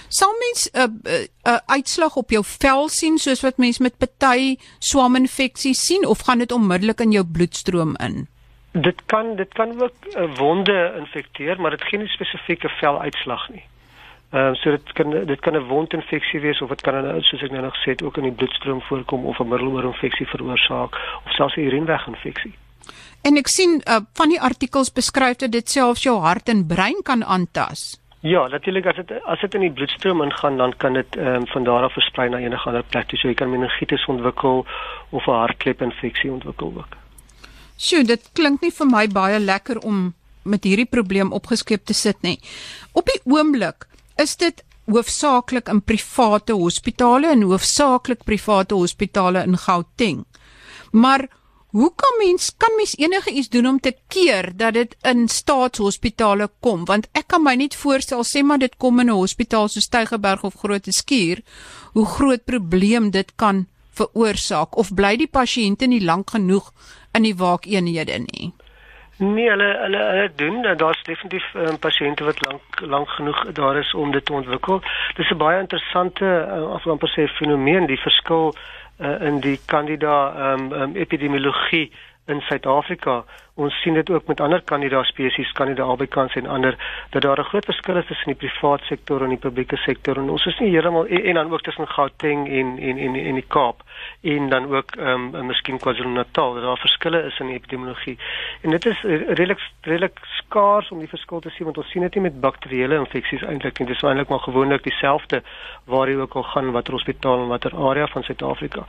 Sal 0.08 0.34
mens 0.40 0.70
'n 0.72 0.78
uh, 0.80 0.84
'n 0.84 1.02
uh, 1.08 1.54
uh, 1.54 1.60
uitslag 1.66 2.16
op 2.16 2.30
jou 2.30 2.44
vel 2.44 2.90
sien 2.90 3.18
soos 3.18 3.42
wat 3.42 3.58
mens 3.58 3.80
met 3.80 3.98
party 3.98 4.58
swaminfeksie 4.80 5.74
sien 5.74 6.06
of 6.08 6.20
gaan 6.20 6.38
dit 6.38 6.52
onmiddellik 6.52 7.00
in 7.00 7.12
jou 7.12 7.26
bloedstroom 7.26 7.96
in? 7.98 8.28
Dit 8.72 9.02
kan 9.06 9.36
dit 9.36 9.54
kan 9.54 9.82
ook 9.82 9.94
uh, 10.16 10.36
wonde 10.38 10.94
infekteer, 10.98 11.62
maar 11.62 11.72
dit 11.72 11.84
gee 11.84 12.00
nie 12.00 12.08
spesifieke 12.08 12.70
veluitslag 12.70 13.50
nie. 13.50 13.64
Ehm 14.34 14.50
uh, 14.50 14.54
so 14.54 14.70
dit 14.70 14.94
kan 14.94 15.10
dit 15.26 15.40
kan 15.40 15.54
'n 15.54 15.68
wondinfeksie 15.68 16.40
wees 16.40 16.62
of 16.62 16.70
dit 16.70 16.82
kan 16.82 16.94
dan 16.94 17.22
soos 17.22 17.42
ek 17.42 17.52
nou 17.52 17.62
nog 17.62 17.76
gesê 17.76 17.90
het 17.92 18.04
ook 18.04 18.18
in 18.18 18.24
die 18.24 18.32
bloedstroom 18.32 18.82
voorkom 18.82 19.26
of 19.26 19.40
'n 19.40 19.48
middeloorinfeksie 19.48 20.28
veroorsaak 20.28 20.96
of 21.26 21.32
selfs 21.32 21.56
'n 21.56 21.60
urineweginfeksie. 21.60 22.54
En 23.22 23.38
ek 23.38 23.48
sien 23.48 23.82
uh, 23.88 24.02
van 24.14 24.30
die 24.30 24.42
artikels 24.42 24.92
beskryf 24.92 25.36
dat 25.36 25.52
dit 25.52 25.70
selfs 25.70 26.04
jou 26.04 26.20
hart 26.20 26.50
en 26.50 26.66
brein 26.68 27.00
kan 27.04 27.24
aantas. 27.24 28.03
Ja, 28.24 28.48
natuurlik 28.48 28.86
as 28.88 28.96
dit 28.96 29.10
as 29.28 29.42
dit 29.44 29.56
in 29.58 29.66
die 29.66 29.72
bloedstroom 29.76 30.22
ingaan, 30.24 30.58
dan 30.58 30.74
kan 30.80 30.94
dit 30.96 31.16
ehm 31.16 31.42
um, 31.42 31.48
van 31.48 31.64
daar 31.68 31.84
af 31.84 31.94
versprei 31.94 32.30
na 32.30 32.40
enige 32.40 32.70
ander 32.70 32.84
plek. 32.84 33.12
So 33.12 33.28
jy 33.28 33.34
kan 33.34 33.50
meningitis 33.52 34.06
ontwikkel 34.08 34.66
of 35.10 35.28
'n 35.28 35.32
hartklep-infeksie 35.32 36.32
ontwikkel 36.32 36.72
ook. 36.78 36.96
Sjoe, 37.78 38.04
dit 38.04 38.30
klink 38.34 38.62
nie 38.62 38.72
vir 38.72 38.88
my 38.88 39.08
baie 39.08 39.40
lekker 39.40 39.80
om 39.80 40.14
met 40.44 40.64
hierdie 40.64 40.86
probleem 40.86 41.32
opgeskep 41.32 41.86
te 41.86 41.94
sit 41.94 42.22
nie. 42.22 42.40
Op 42.94 43.06
die 43.06 43.20
oomblik 43.26 43.88
is 44.16 44.38
dit 44.38 44.64
hoofsaaklik 44.86 45.68
in 45.68 45.82
private 45.82 46.54
hospitale 46.54 47.28
en 47.28 47.42
hoofsaaklik 47.42 48.24
private 48.24 48.76
hospitale 48.76 49.44
in 49.44 49.58
Gauteng. 49.58 50.26
Maar 50.92 51.28
hoe 51.74 51.92
kan 51.96 52.14
mens 52.22 52.52
kan 52.58 52.76
mens 52.78 52.98
enige 52.98 53.32
iets 53.32 53.50
doen 53.50 53.66
om 53.66 53.80
te 53.80 53.96
keer 54.08 54.52
dat 54.56 54.74
dit 54.74 54.96
in 55.02 55.28
staatshospitale 55.28 56.48
kom? 56.60 56.86
Want 56.86 57.08
ek 57.18 57.28
kan 57.34 57.42
my 57.42 57.56
net 57.58 57.76
voorstel 57.76 58.22
sê 58.30 58.44
maar 58.46 58.62
dit 58.62 58.76
kom 58.78 59.00
in 59.00 59.10
'n 59.10 59.18
hospitaal 59.18 59.68
soos 59.68 59.90
Tygerberg 59.90 60.44
of 60.44 60.60
Groote-Skuur, 60.62 61.42
hoe 61.94 62.06
groot 62.06 62.46
probleem 62.46 63.10
dit 63.12 63.36
kan 63.36 63.66
veroorsaak 63.98 64.78
of 64.78 64.94
bly 64.94 65.16
die 65.18 65.32
pasiënte 65.40 65.86
nie 65.88 66.04
lank 66.06 66.30
genoeg 66.30 66.72
in 67.14 67.24
die 67.24 67.36
waakeenhede 67.36 68.20
nie? 68.20 68.54
Nee, 69.18 69.50
hulle 69.50 69.78
hulle 69.84 69.98
hulle 69.98 70.32
doen 70.36 70.62
daar's 70.78 71.04
definitief 71.04 71.46
um, 71.56 71.80
pasiënte 71.80 72.24
wat 72.24 72.40
lank 72.46 72.82
lank 72.82 73.10
genoeg 73.10 73.52
daar 73.52 73.78
is 73.78 73.94
om 73.94 74.12
dit 74.12 74.26
te 74.26 74.34
ontwikkel. 74.34 74.82
Dis 75.16 75.30
'n 75.30 75.38
baie 75.38 75.60
interessante 75.60 76.26
uh, 76.26 76.74
of 76.74 76.88
amper 76.88 77.10
sê 77.10 77.28
fenomeen, 77.28 77.86
die 77.86 78.02
verskil 78.02 78.54
uh, 79.00 79.22
in 79.22 79.42
die 79.42 79.60
kandida 79.66 80.54
um, 80.54 80.72
um, 80.72 80.96
epidemiologie 80.96 81.92
in 82.26 82.42
Suid-Afrika. 82.42 83.26
Ons 83.56 83.76
sien 83.82 83.94
dit 83.94 84.10
ook 84.10 84.28
met 84.28 84.40
ander 84.42 84.62
kandida 84.66 85.04
spesies, 85.06 85.52
kandida 85.54 85.84
albicans 85.86 86.34
en 86.40 86.48
ander 86.50 86.78
dat 87.10 87.22
daar 87.22 87.40
'n 87.40 87.44
groot 87.52 87.66
verskil 87.66 87.98
is 87.98 88.06
tussen 88.06 88.34
die 88.34 88.50
private 88.50 88.86
sektor 88.86 89.22
en 89.24 89.30
die 89.30 89.38
publieke 89.38 89.78
sektor 89.78 90.18
en 90.18 90.30
ons 90.30 90.46
is 90.46 90.60
nie 90.60 90.70
heeltemal 90.70 91.06
en, 91.06 91.24
en 91.24 91.34
dan 91.34 91.52
ook 91.52 91.62
tussen 91.62 91.88
Gauteng 91.88 92.48
en 92.48 92.78
en 92.80 92.98
en 92.98 93.16
en 93.16 93.34
die 93.34 93.46
Kaap 93.48 93.84
en 94.22 94.50
dan 94.50 94.76
ook 94.76 94.96
ehm 94.96 95.36
um, 95.36 95.46
miskien 95.46 95.78
KwaZulu-Natal 95.78 96.54
dat 96.54 96.64
daar 96.64 96.78
verskille 96.78 97.24
is 97.24 97.40
in 97.40 97.48
die 97.48 97.56
epidemiologie. 97.56 98.18
En 98.62 98.70
dit 98.70 98.86
is 98.86 99.02
redelik 99.02 99.60
redelik 99.82 100.20
skaars 100.24 100.90
om 100.90 101.00
die 101.00 101.08
verskil 101.08 101.40
te 101.40 101.50
sien 101.50 101.66
want 101.66 101.78
ons 101.78 101.90
sien 101.90 102.02
dit 102.02 102.16
nie 102.16 102.24
met 102.24 102.42
bakterieële 102.42 102.96
infeksies 102.96 103.42
eintlik 103.42 103.80
nie. 103.80 103.88
Dit 103.88 103.96
is 103.96 104.02
eintlik 104.02 104.30
maar 104.30 104.40
gewoonlik 104.40 104.84
dieselfde 104.84 105.44
waar 105.86 106.10
jy 106.10 106.16
ook 106.16 106.36
al 106.36 106.44
gaan 106.44 106.72
watter 106.72 106.94
hospitaal 106.94 107.42
en 107.42 107.48
watter 107.48 107.76
area 107.76 108.08
van 108.08 108.24
Suid-Afrika. 108.24 108.86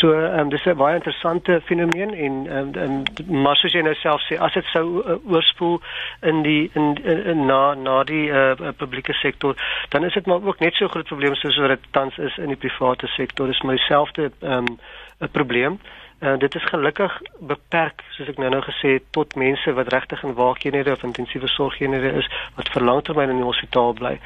So 0.00 0.12
ehm 0.12 0.38
um, 0.38 0.48
dis 0.48 0.64
'n 0.64 0.76
baie 0.76 0.94
interessante 0.94 1.60
fenomeen 1.64 2.14
en 2.14 2.46
ehm 2.46 2.78
um, 2.78 3.42
maar 3.42 3.56
soos 3.56 3.72
jy 3.72 3.82
nou 3.82 3.94
self 4.02 4.22
sê 4.26 4.38
as 4.38 4.52
dit 4.52 4.64
sou 4.72 5.02
uh, 5.02 5.18
oorspoel 5.26 5.80
in 6.22 6.42
die 6.42 6.70
in, 6.74 6.94
in, 7.04 7.22
in 7.34 7.46
na 7.46 7.74
na 7.74 8.02
die 8.04 8.26
uh, 8.30 8.72
publieke 8.76 9.12
sektor 9.12 9.56
dan 9.88 10.04
is 10.04 10.14
dit 10.14 10.26
maar 10.26 10.42
ook 10.42 10.60
net 10.60 10.74
so 10.74 10.88
groot 10.88 11.06
probleem 11.06 11.34
soos 11.34 11.58
wat 11.58 11.76
dit 11.76 11.86
tans 11.90 12.18
is 12.18 12.36
in 12.38 12.52
die 12.52 12.60
private 12.60 13.06
sektor. 13.06 13.46
Dis 13.46 13.62
my 13.62 13.76
selfde 13.88 14.30
ehm 14.40 14.66
um, 14.68 14.78
'n 15.18 15.30
probleem. 15.30 15.80
Uh, 16.20 16.38
dit 16.38 16.54
is 16.54 16.64
gelukkig 16.64 17.20
beperk 17.40 18.02
soos 18.10 18.28
ek 18.28 18.38
nou 18.42 18.50
nou 18.50 18.62
gesê 18.62 18.96
het 18.96 19.04
tot 19.10 19.34
mense 19.34 19.72
wat 19.72 19.92
regtig 19.92 20.22
in 20.22 20.34
waakeenhede 20.34 20.92
of 20.92 21.02
intensiewe 21.02 21.48
sorgeenhede 21.48 22.10
is 22.18 22.28
wat 22.56 22.70
vir 22.74 22.82
langtermyn 22.82 23.30
in 23.30 23.36
die 23.42 23.46
hospitaal 23.50 23.92
bly. 23.92 24.18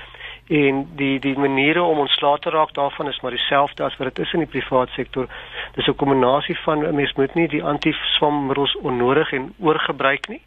En 0.49 0.89
die 0.97 1.19
die 1.21 1.39
maniere 1.39 1.83
om 1.83 1.99
ontslae 1.99 2.39
te 2.39 2.51
raak 2.51 2.75
daarvan 2.75 3.09
is 3.09 3.21
maar 3.21 3.31
dieselfde 3.31 3.85
as 3.85 3.97
wat 3.97 4.15
dit 4.15 4.27
is 4.27 4.33
in 4.33 4.39
die 4.39 4.49
private 4.49 4.93
sektor. 4.93 5.27
Dis 5.75 5.87
'n 5.87 5.95
kombinasie 5.97 6.59
van 6.59 6.95
mens 6.95 7.13
moet 7.13 7.35
nie 7.35 7.49
die 7.49 7.65
antiswammiddels 7.65 8.77
onnodig 8.77 9.33
en 9.33 9.55
oorgebruik 9.59 10.29
nie 10.29 10.43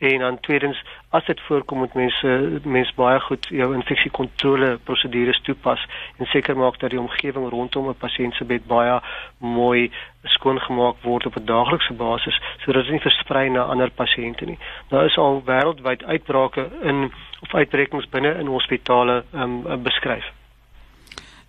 en 0.00 0.18
dan 0.18 0.40
tweedens 0.40 0.82
as 1.08 1.24
dit 1.26 1.40
voorkom 1.40 1.78
moet 1.78 1.94
mense 1.94 2.60
mense 2.64 2.92
baie 2.96 3.20
goed 3.20 3.46
jou 3.52 3.74
infeksiekontrole 3.74 4.78
prosedures 4.88 5.40
toepas 5.44 5.82
en 6.16 6.26
seker 6.32 6.56
maak 6.56 6.78
dat 6.80 6.94
die 6.94 7.00
omgewing 7.00 7.48
rondom 7.52 7.88
'n 7.88 7.98
pasiënt 8.04 8.34
se 8.34 8.44
bed 8.44 8.66
baie 8.66 9.00
mooi 9.38 9.90
skoongemaak 10.24 10.96
word 11.02 11.26
op 11.26 11.36
'n 11.36 11.44
daaglikse 11.44 11.92
basis 11.92 12.40
sodat 12.64 12.82
dit 12.82 12.92
nie 12.92 13.06
versprei 13.08 13.48
na 13.48 13.62
ander 13.62 13.90
pasiënte 13.90 14.44
nie. 14.44 14.58
Daar 14.88 15.04
is 15.04 15.16
al 15.16 15.42
wêreldwyd 15.44 16.04
uitbrake 16.04 16.70
in 16.82 17.12
of 17.40 17.54
uitbrekings 17.54 18.08
binne 18.08 18.34
in 18.38 18.46
hospitale 18.46 19.24
um, 19.34 19.82
beskryf. 19.82 20.24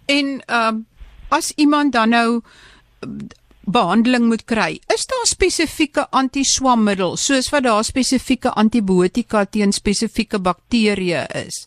En 0.05 0.43
um, 0.47 0.85
as 1.29 1.51
iemand 1.51 1.93
dan 1.93 2.09
nou 2.09 2.41
behandeling 3.61 4.25
moet 4.25 4.43
kry. 4.43 4.79
Is 4.87 5.05
daar 5.05 5.20
spesifieke 5.41 6.03
antiswammiddels 6.13 7.23
soos 7.25 7.47
wat 7.49 7.63
daar 7.65 7.81
spesifieke 7.81 8.51
antibiotika 8.61 9.41
teen 9.49 9.71
spesifieke 9.73 10.37
bakterieë 10.37 11.23
is? 11.39 11.63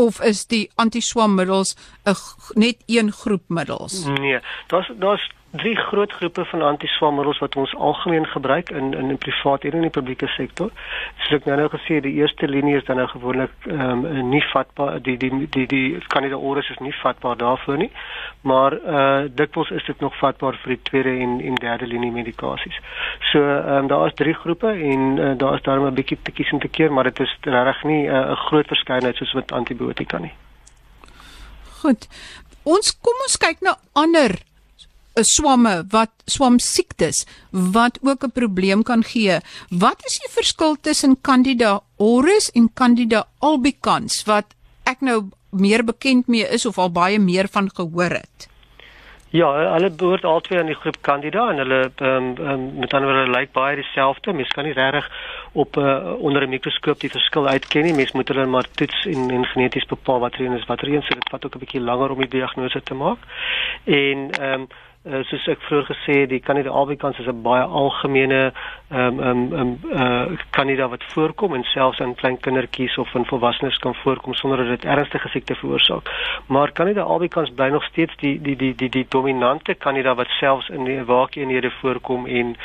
Of 0.00 0.22
is 0.24 0.46
die 0.48 0.70
antiswammiddels 0.80 1.74
'n 2.08 2.14
net 2.54 2.76
een 2.86 3.12
groep 3.12 3.44
middels? 3.48 4.04
Nee, 4.04 4.40
daar's 4.68 4.88
daar's 4.96 5.28
drie 5.50 5.76
groot 5.76 6.12
groepe 6.12 6.44
van 6.44 6.62
antiswammiddels 6.62 7.38
wat 7.38 7.56
ons 7.56 7.74
algemeen 7.74 8.26
gebruik 8.26 8.70
in 8.70 8.94
in 8.94 9.08
die 9.08 9.16
privaat 9.16 9.64
en 9.64 9.72
in 9.72 9.80
die 9.80 9.90
publieke 9.90 10.26
sektor. 10.26 10.70
Soos 11.16 11.38
ek 11.38 11.44
nou 11.48 11.56
nou 11.56 11.68
gesê 11.72 11.94
het, 11.98 12.04
die 12.04 12.18
eerste 12.20 12.48
linie 12.48 12.76
is 12.76 12.84
dan 12.84 13.00
nou 13.00 13.06
gewoonlik 13.08 13.52
ehm 13.66 14.04
um, 14.04 14.28
nie 14.28 14.42
vatbaar 14.52 15.00
die 15.02 15.16
die 15.16 15.48
die 15.50 15.66
die 15.66 15.98
Candida 16.12 16.36
auris 16.36 16.68
is 16.70 16.82
nie 16.84 16.92
vatbaar 17.02 17.36
daarvoor 17.36 17.76
nie. 17.76 17.90
Maar 18.40 18.72
eh 18.72 18.96
uh, 18.98 19.30
dikwels 19.40 19.70
is 19.70 19.84
dit 19.86 20.00
nog 20.00 20.18
vatbaar 20.18 20.58
vir 20.62 20.74
die 20.74 20.82
tweede 20.82 21.14
en 21.24 21.40
en 21.40 21.54
derde 21.54 21.86
linie 21.86 22.12
medikasies. 22.12 22.80
So 23.32 23.38
ehm 23.40 23.76
um, 23.76 23.86
daar 23.86 24.06
is 24.06 24.14
drie 24.14 24.34
groepe 24.34 24.68
en 24.68 25.16
uh, 25.16 25.32
daar 25.38 25.54
is 25.54 25.62
daarom 25.62 25.86
'n 25.86 25.94
bietjie 25.94 26.18
te 26.22 26.30
kies 26.30 26.52
om 26.52 26.60
te 26.60 26.68
keer, 26.68 26.92
maar 26.92 27.04
dit 27.04 27.20
is 27.20 27.36
regtig 27.40 27.84
nie 27.84 28.08
eh, 28.08 28.14
'n 28.14 28.30
uh, 28.30 28.36
groot 28.36 28.66
verskeidenheid 28.66 29.16
soos 29.16 29.32
met 29.32 29.52
antibiotika 29.52 30.18
nie. 30.18 30.32
Goed. 31.80 32.08
Ons 32.62 32.98
kom 33.00 33.14
ons 33.26 33.36
kyk 33.36 33.60
na 33.60 33.76
ander 33.92 34.30
swamme 35.24 35.84
wat 35.90 36.10
swam 36.26 36.58
siektes 36.58 37.26
wat 37.50 37.98
ook 38.02 38.24
'n 38.24 38.30
probleem 38.30 38.82
kan 38.82 39.02
gee. 39.04 39.40
Wat 39.70 40.04
is 40.06 40.18
die 40.18 40.32
verskil 40.32 40.76
tussen 40.80 41.20
Candida 41.20 41.80
auris 41.98 42.50
en 42.50 42.70
Candida 42.74 43.26
albicans 43.38 44.24
wat 44.24 44.44
ek 44.84 45.00
nou 45.00 45.30
meer 45.50 45.84
bekend 45.84 46.28
mee 46.28 46.46
is 46.48 46.66
of 46.66 46.78
al 46.78 46.90
baie 46.90 47.18
meer 47.18 47.48
van 47.48 47.70
gehoor 47.74 48.10
het? 48.10 48.48
Ja, 49.30 49.48
hulle 49.74 49.90
behoort 49.90 50.24
albei 50.24 50.56
aan 50.58 50.70
die 50.70 50.76
groep 50.80 51.02
Candida 51.04 51.50
en 51.50 51.58
hulle 51.60 51.90
um, 52.00 52.28
um, 52.40 52.62
met 52.80 52.94
ander 52.96 53.10
woorde 53.10 53.30
lyk 53.34 53.50
baie 53.52 53.76
dieselfde. 53.76 54.32
Mens 54.32 54.54
kan 54.56 54.64
nie 54.64 54.72
regtig 54.72 55.10
op 55.52 55.76
uh, 55.76 56.14
onder 56.16 56.46
'n 56.46 56.48
mikroskoop 56.48 57.00
die 57.00 57.10
verskil 57.10 57.48
uitken 57.48 57.82
nie. 57.84 57.94
Mens 57.94 58.12
moet 58.12 58.28
hulle 58.28 58.46
maar 58.46 58.64
toets 58.74 59.04
en 59.06 59.30
en 59.30 59.44
geneties 59.44 59.84
bepaal 59.84 60.20
watter 60.20 60.40
een 60.40 60.56
is 60.56 60.64
watter 60.66 60.88
een. 60.88 61.02
So 61.02 61.14
dit 61.14 61.28
vat 61.28 61.44
ook 61.44 61.54
'n 61.54 61.58
bietjie 61.58 61.80
langer 61.80 62.10
om 62.10 62.18
die 62.18 62.28
diagnose 62.28 62.82
te 62.82 62.94
maak. 62.94 63.18
En 63.84 64.30
ehm 64.30 64.60
um, 64.60 64.66
uh, 65.08 65.22
soos 65.28 65.46
ek 65.48 65.62
vroeër 65.66 65.86
gesê 65.88 66.16
het, 66.20 66.30
die 66.30 66.40
Candida 66.44 66.70
albicans 66.70 67.18
is 67.18 67.26
'n 67.26 67.42
baie 67.42 67.62
algemene 67.62 68.52
ehm 68.90 69.20
um, 69.20 69.20
ehm 69.20 69.52
um, 69.52 69.60
um, 69.60 69.78
uh 69.92 70.38
Candida 70.50 70.88
wat 70.88 71.04
voorkom 71.12 71.54
en 71.54 71.64
selfs 71.64 71.98
in 71.98 72.14
klein 72.14 72.38
kindertjies 72.40 72.98
of 72.98 73.14
in 73.14 73.24
volwassenes 73.24 73.78
kan 73.78 73.94
voorkom 73.94 74.34
sonder 74.34 74.58
dat 74.58 74.80
dit 74.80 74.84
ernstige 74.84 75.28
siekte 75.28 75.54
veroorsaak. 75.54 76.10
Maar 76.46 76.72
Candida 76.72 77.02
albicans 77.02 77.50
bly 77.54 77.68
nog 77.68 77.84
steeds 77.84 78.16
die 78.16 78.40
die 78.40 78.56
die 78.56 78.74
die 78.74 78.88
die 78.88 79.06
dominante 79.08 79.76
Candida 79.76 80.14
wat 80.14 80.28
selfs 80.28 80.68
in 80.68 80.84
die 80.84 81.04
waakeenhede 81.04 81.70
voorkom 81.70 82.26
en 82.26 82.56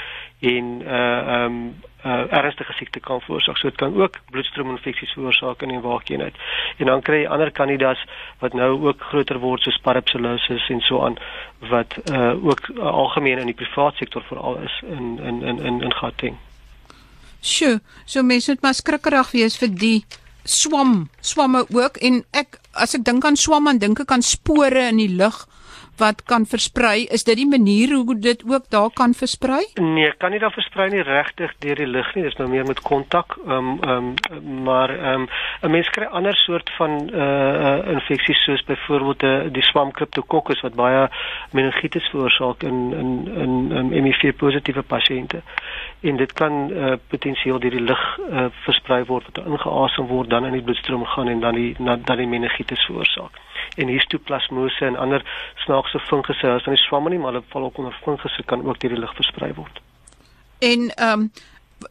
en 0.42 0.82
uh 0.82 1.18
ehm 1.18 1.46
um, 1.46 1.76
uh, 2.06 2.26
ernstige 2.30 2.74
siekte 2.74 3.00
kan 3.00 3.22
veroorsaak. 3.22 3.58
So 3.58 3.70
dit 3.70 3.78
kan 3.78 3.96
ook 3.96 4.20
bloedstroominfeksies 4.32 5.14
veroorsaak 5.18 5.62
in 5.62 5.74
die 5.76 5.82
waakeenheid. 5.84 6.36
En 6.78 6.92
dan 6.92 7.02
kry 7.02 7.24
jy 7.24 7.30
ander 7.32 7.52
kandidaas 7.52 8.02
wat 8.44 8.54
nou 8.54 8.72
ook 8.88 9.04
groter 9.12 9.40
word 9.40 9.64
soos 9.64 9.80
parapsilosis 9.84 10.70
en 10.70 10.82
so 10.88 11.04
aan 11.06 11.18
wat 11.70 11.96
uh, 12.12 12.34
ook 12.46 12.68
uh, 12.74 12.84
algemeen 12.84 13.40
in 13.40 13.52
die 13.52 13.58
private 13.60 13.98
sektor 13.98 14.24
veral 14.28 14.60
is 14.64 14.82
in 14.88 15.20
in 15.20 15.42
in 15.42 15.64
in 15.64 15.82
in 15.82 15.94
Gauteng. 15.94 16.38
Sjoe, 17.44 17.80
so 18.06 18.24
mense 18.24 18.52
moet 18.52 18.62
maar 18.62 18.76
skrikkerig 18.76 19.32
wees 19.32 19.58
vir 19.60 19.72
die 19.72 20.06
swam, 20.44 21.10
swamme 21.22 21.66
ook 21.72 21.98
en 22.04 22.24
ek 22.32 22.60
as 22.74 22.96
ek 22.96 23.04
dink 23.08 23.26
aan 23.26 23.40
swam 23.40 23.66
dan 23.66 23.80
dink 23.80 24.00
ek 24.04 24.12
aan 24.12 24.24
spore 24.24 24.88
in 24.92 25.00
die 25.00 25.12
lug 25.12 25.46
wat 25.98 26.24
kan 26.24 26.46
versprei. 26.46 27.06
Is 27.06 27.24
dit 27.24 27.36
die 27.36 27.48
manier 27.48 27.94
hoe 27.94 28.20
dit 28.20 28.44
ook 28.48 28.70
daar 28.70 28.90
kan 28.94 29.14
versprei? 29.14 29.62
Nee, 29.74 30.14
kan 30.18 30.32
nie 30.32 30.40
daar 30.40 30.52
versprei 30.52 30.90
nie 30.90 31.02
regtig 31.02 31.54
deur 31.60 31.76
die 31.76 31.88
lug 31.88 32.14
nie. 32.16 32.24
Dis 32.24 32.38
nou 32.38 32.50
meer 32.50 32.66
met 32.66 32.82
kontak. 32.82 33.38
Ehm 33.48 33.70
um, 33.70 33.80
ehm 33.82 34.16
um, 34.32 34.64
maar 34.64 34.90
ehm 34.90 35.22
um, 35.22 35.28
'n 35.62 35.72
mens 35.72 35.90
kry 35.90 36.06
ander 36.06 36.36
soort 36.36 36.70
van 36.78 37.10
uh, 37.14 37.22
uh 37.22 37.92
infeksies 37.94 38.44
soos 38.44 38.64
byvoorbeeld 38.64 39.24
uh, 39.24 39.54
die 39.54 39.64
swam 39.64 39.92
Cryptococcus 39.92 40.62
wat 40.62 40.74
baie 40.74 41.10
meningitis 41.52 42.10
veroorsaak 42.10 42.64
in 42.64 42.94
in 42.94 43.10
in, 43.36 43.94
in 43.94 44.04
HIV 44.04 44.36
positiewe 44.36 44.82
pasiënte. 44.82 45.42
En 46.04 46.18
dit 46.20 46.34
kan 46.34 46.56
uh, 46.72 46.94
potensieel 47.08 47.60
deur 47.64 47.72
die 47.72 47.82
lug 47.82 48.04
uh, 48.20 48.46
versprei 48.66 49.04
word 49.08 49.28
wat 49.32 49.46
ingeasem 49.46 50.08
word 50.10 50.30
dan 50.30 50.46
in 50.46 50.58
die 50.58 50.64
bloedstroom 50.66 51.06
gaan 51.16 51.32
en 51.32 51.40
dan 51.40 51.56
die 51.56 51.72
dan 51.80 52.18
die 52.20 52.28
meningitis 52.28 52.86
veroorsaak. 52.90 53.40
En 53.80 53.88
histoplasmose 53.88 54.86
en 54.86 55.00
ander 55.00 55.24
snaakse 55.64 56.00
fungusse. 56.10 56.48
As 56.48 56.68
dan 56.68 56.76
die 56.76 56.84
swamme 56.84 57.10
nie 57.10 57.20
maar 57.20 57.32
hulle 57.34 57.46
val 57.56 57.70
ook 57.70 57.80
onder 57.80 57.96
fungusse 58.04 58.44
kan 58.44 58.66
ook 58.68 58.80
deur 58.84 58.96
die 58.98 59.00
lug 59.00 59.16
versprei 59.16 59.54
word. 59.56 59.82
En 60.60 60.90
ehm 60.96 61.28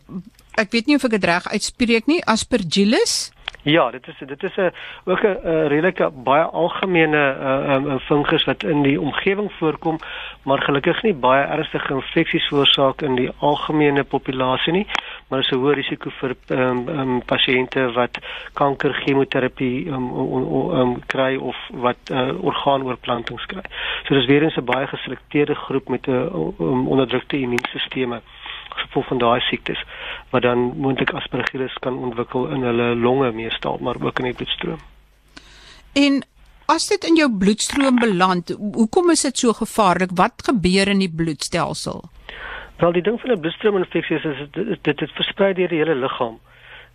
um, 0.09 0.23
ek 0.61 0.73
weet 0.73 0.87
nie 0.87 0.97
of 0.97 1.05
ek 1.09 1.17
dit 1.17 1.25
reg 1.25 1.49
uitspreek 1.49 2.07
nie, 2.07 2.21
Aspergillus 2.29 3.33
Ja, 3.65 3.91
dit 3.91 4.09
is 4.09 4.15
dit 4.27 4.43
is 4.43 4.57
'n 4.57 4.73
ook 5.05 5.23
'n 5.23 5.67
redelike 5.67 6.11
baie 6.11 6.45
algemene 6.45 7.37
uh, 7.41 7.75
um, 7.75 7.99
fungus 7.99 8.45
wat 8.45 8.63
in 8.63 8.83
die 8.83 9.01
omgewing 9.01 9.53
voorkom, 9.53 9.99
maar 10.43 10.63
gelukkig 10.63 11.03
nie 11.03 11.15
baie 11.15 11.45
ernstige 11.45 11.95
infeksies 11.95 12.47
veroorsaak 12.47 13.03
in 13.03 13.15
die 13.15 13.31
algemene 13.39 14.05
populasie 14.05 14.73
nie, 14.73 14.87
maar 15.29 15.39
is 15.39 15.51
'n 15.51 15.57
hoë 15.57 15.75
risiko 15.75 16.11
vir 16.11 16.35
um, 16.49 16.89
um, 16.89 17.23
pasiënte 17.25 17.93
wat 17.93 18.19
kanker, 18.53 18.93
chemoterapie 18.93 19.89
um, 19.91 20.11
um, 20.11 20.71
um, 20.71 21.07
kry 21.07 21.37
of 21.37 21.57
wat 21.71 22.11
uh, 22.11 22.45
orgaanoorplantings 22.45 23.47
kry. 23.47 23.63
So 24.07 24.15
dis 24.15 24.27
weer 24.27 24.43
eens 24.43 24.57
'n 24.57 24.65
baie 24.65 24.87
geselekteerde 24.87 25.55
groep 25.55 25.89
met 25.89 26.07
'n 26.07 26.55
um, 26.59 26.89
onderdrukte 26.89 27.37
immuunstelsel 27.37 28.21
gevolg 28.69 29.07
van 29.07 29.19
daai 29.19 29.41
siektes 29.41 29.85
wat 30.31 30.43
dan 30.43 30.73
moontlik 30.77 31.11
aspergillus 31.11 31.75
kan 31.81 31.99
ontwikkel 31.99 32.49
in 32.49 32.63
hulle 32.63 32.95
longe 32.97 33.33
meestal 33.33 33.79
maar 33.81 34.01
ook 34.01 34.19
in 34.19 34.25
die 34.25 34.35
bloedstroom. 34.35 34.81
En 35.93 36.23
as 36.67 36.89
dit 36.89 37.05
in 37.05 37.17
jou 37.17 37.29
bloedstroom 37.39 37.99
beland, 38.01 38.55
hoekom 38.59 39.11
is 39.11 39.25
dit 39.27 39.39
so 39.39 39.53
gevaarlik? 39.53 40.11
Wat 40.15 40.45
gebeur 40.45 40.89
in 40.89 40.99
die 40.99 41.13
bloedstelsel? 41.13 42.05
Wel 42.77 42.93
die 42.93 43.03
ding 43.03 43.21
van 43.21 43.31
'n 43.31 43.41
bloedstroominfeksie 43.41 44.17
is, 44.17 44.25
is 44.25 44.49
dit 44.51 44.85
dit, 44.85 44.99
dit 44.99 45.13
versprei 45.13 45.53
deur 45.55 45.69
die 45.69 45.79
hele 45.79 45.95
liggaam. 45.95 46.41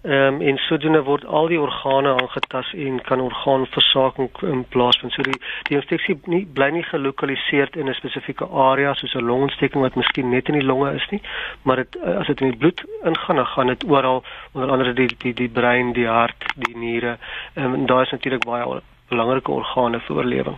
Ehm 0.01 0.33
um, 0.33 0.41
en 0.41 0.57
sodoende 0.57 1.01
word 1.03 1.25
al 1.25 1.47
die 1.47 1.59
organe 1.59 2.11
aangetast 2.21 2.73
en 2.73 2.99
kan 3.01 3.19
orgaanversaking 3.19 4.29
in 4.41 4.65
plaas 4.69 4.99
vind. 5.01 5.11
So 5.11 5.23
die 5.25 5.39
die 5.69 5.75
infeksie 5.75 6.19
nie 6.25 6.43
bly 6.45 6.67
nie 6.69 6.83
gelokaliseer 6.83 7.73
in 7.73 7.89
'n 7.89 7.93
spesifieke 7.97 8.45
area 8.45 8.93
soos 8.93 9.15
'n 9.15 9.25
longontsteking 9.25 9.81
wat 9.81 9.95
miskien 9.95 10.29
net 10.29 10.47
in 10.47 10.59
die 10.59 10.67
longe 10.67 10.93
is 10.93 11.07
nie, 11.09 11.21
maar 11.61 11.75
dit 11.75 11.97
as 12.03 12.27
dit 12.27 12.41
in 12.41 12.49
die 12.51 12.57
bloed 12.57 12.83
ingaan, 13.03 13.35
dan 13.35 13.45
gaan 13.45 13.67
dit 13.67 13.83
oral, 13.83 14.23
onder 14.51 14.71
andere 14.71 14.93
die 14.93 15.09
die 15.17 15.33
die 15.33 15.49
brein, 15.49 15.93
die 15.93 16.07
hart, 16.07 16.45
die 16.55 16.77
niere. 16.77 17.17
Um, 17.55 17.73
en 17.73 17.85
daar 17.85 18.01
is 18.01 18.11
natuurlik 18.11 18.45
baie 18.45 18.81
belangrike 19.09 19.51
organe 19.51 19.99
vir 19.99 20.15
oorlewing. 20.15 20.57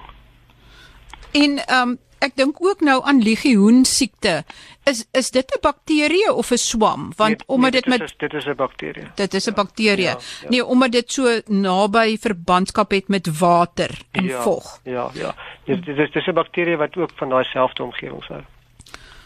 En 1.32 1.58
ehm 1.58 1.90
um, 1.90 1.98
ek 2.20 2.36
dink 2.36 2.60
ook 2.60 2.82
nou 2.82 3.00
aan 3.04 3.22
legioen 3.24 3.86
siekte. 3.86 4.44
Is 4.84 5.06
is 5.12 5.32
dit 5.32 5.46
'n 5.56 5.62
bakterie 5.62 6.34
of 6.34 6.52
'n 6.52 6.58
swam? 6.58 7.12
Want 7.16 7.38
nee, 7.38 7.48
omdat 7.48 7.72
nee, 7.72 7.82
dit 7.82 7.90
met 7.90 8.02
is, 8.02 8.14
dit 8.18 8.34
is 8.34 8.46
'n 8.46 8.56
bakterie. 8.56 9.08
Dit 9.16 9.34
is 9.34 9.46
'n 9.46 9.50
ja, 9.50 9.56
bakterie. 9.56 10.04
Ja, 10.04 10.18
ja. 10.42 10.50
Nee, 10.50 10.66
omdat 10.66 10.92
dit 10.92 11.12
so 11.12 11.42
naby 11.46 12.18
verbandskap 12.18 12.92
het 12.92 13.08
met 13.08 13.40
water 13.40 14.02
en 14.12 14.26
ja, 14.26 14.42
vog. 14.42 14.80
Ja, 14.84 15.10
ja. 15.14 15.36
Dit 15.66 15.86
dit 15.86 16.16
is 16.16 16.28
'n 16.28 16.34
bakterie 16.34 16.78
wat 16.78 16.98
ook 16.98 17.12
van 17.16 17.30
daai 17.30 17.44
selfde 17.44 17.84
omgewing 17.84 18.28
hou. 18.28 18.42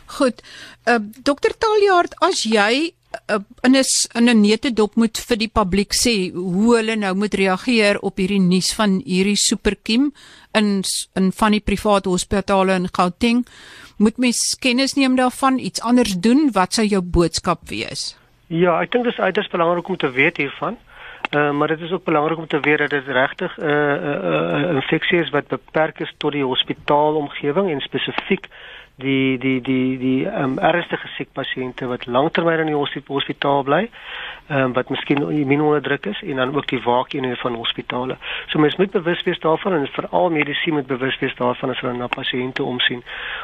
Goed. 0.06 0.44
Uh 0.86 0.96
dokter 1.24 1.58
Taljaard, 1.58 2.20
as 2.20 2.44
jy 2.44 2.94
in 3.62 3.76
'n 3.76 3.84
in 4.18 4.30
'n 4.30 4.42
netedop 4.42 4.96
moet 4.96 5.18
vir 5.18 5.38
die 5.38 5.52
publiek 5.54 5.94
sê 5.94 6.34
hoe 6.34 6.76
hulle 6.78 6.96
nou 6.96 7.14
moet 7.16 7.34
reageer 7.34 8.00
op 8.00 8.18
hierdie 8.18 8.42
nuus 8.42 8.74
van 8.74 9.02
hierdie 9.06 9.38
superkiem 9.38 10.12
in 10.54 10.84
in 11.16 11.32
van 11.32 11.52
die 11.52 11.62
private 11.62 12.10
hospitale 12.10 12.74
in 12.74 12.88
Gauteng, 12.92 13.46
moet 13.98 14.18
mens 14.18 14.58
kennis 14.60 14.94
neem 14.94 15.16
daarvan, 15.16 15.60
iets 15.60 15.82
anders 15.82 16.16
doen, 16.20 16.50
wat 16.52 16.74
sou 16.74 16.86
jou 16.86 17.02
boodskap 17.02 17.70
wees? 17.70 18.18
Ja, 18.48 18.82
ek 18.82 18.92
dink 18.92 19.04
dit 19.04 19.14
is 19.14 19.20
uiters 19.20 19.48
belangrik 19.48 19.88
om 19.88 19.98
te 19.98 20.12
weet 20.12 20.38
hiervan. 20.38 20.78
Uh, 21.32 21.52
maar 21.52 21.68
dit 21.68 21.80
is 21.82 21.92
ook 21.92 22.04
belangrik 22.04 22.38
om 22.38 22.48
te 22.48 22.60
weet 22.60 22.78
dat 22.78 22.90
dit 22.90 23.08
regtig 23.08 23.58
'n 23.58 23.64
uh, 23.64 23.70
uh, 23.70 24.62
uh, 24.62 24.76
infeksie 24.76 25.20
is 25.20 25.30
wat 25.30 25.48
beperk 25.48 26.00
is 26.00 26.14
tot 26.18 26.32
die 26.32 26.44
hospitaalomgewing 26.44 27.72
en 27.72 27.80
spesifiek 27.80 28.48
die 29.04 29.38
die 29.38 29.60
die 29.62 29.98
die 30.02 30.26
um, 30.26 30.56
ernstige 30.60 31.08
siek 31.18 31.30
pasiënte 31.38 31.88
wat 31.92 32.06
lanktermyn 32.08 32.64
in 32.64 32.72
die 32.72 33.02
hospitaal 33.08 33.64
bly, 33.68 33.82
ehm 34.48 34.70
um, 34.70 34.74
wat 34.78 34.90
miskien 34.90 35.22
immuunonderdruk 35.24 36.10
is 36.12 36.22
en 36.24 36.42
dan 36.42 36.56
ook 36.56 36.68
die 36.72 36.82
waakeenhede 36.84 37.40
van 37.44 37.56
hospitale. 37.60 38.18
So 38.48 38.60
mens 38.60 38.76
moet 38.82 38.92
bewus 38.92 39.24
wees 39.28 39.40
daarvan 39.40 39.78
en 39.78 39.88
veral 39.98 40.30
medisy 40.30 40.72
moet 40.72 40.88
bewus 40.88 41.20
wees 41.20 41.36
daarvan 41.36 41.76
as 41.76 41.80
hulle 41.84 41.94
na 41.98 42.08
pasiënte 42.08 42.64
omsien 42.64 43.04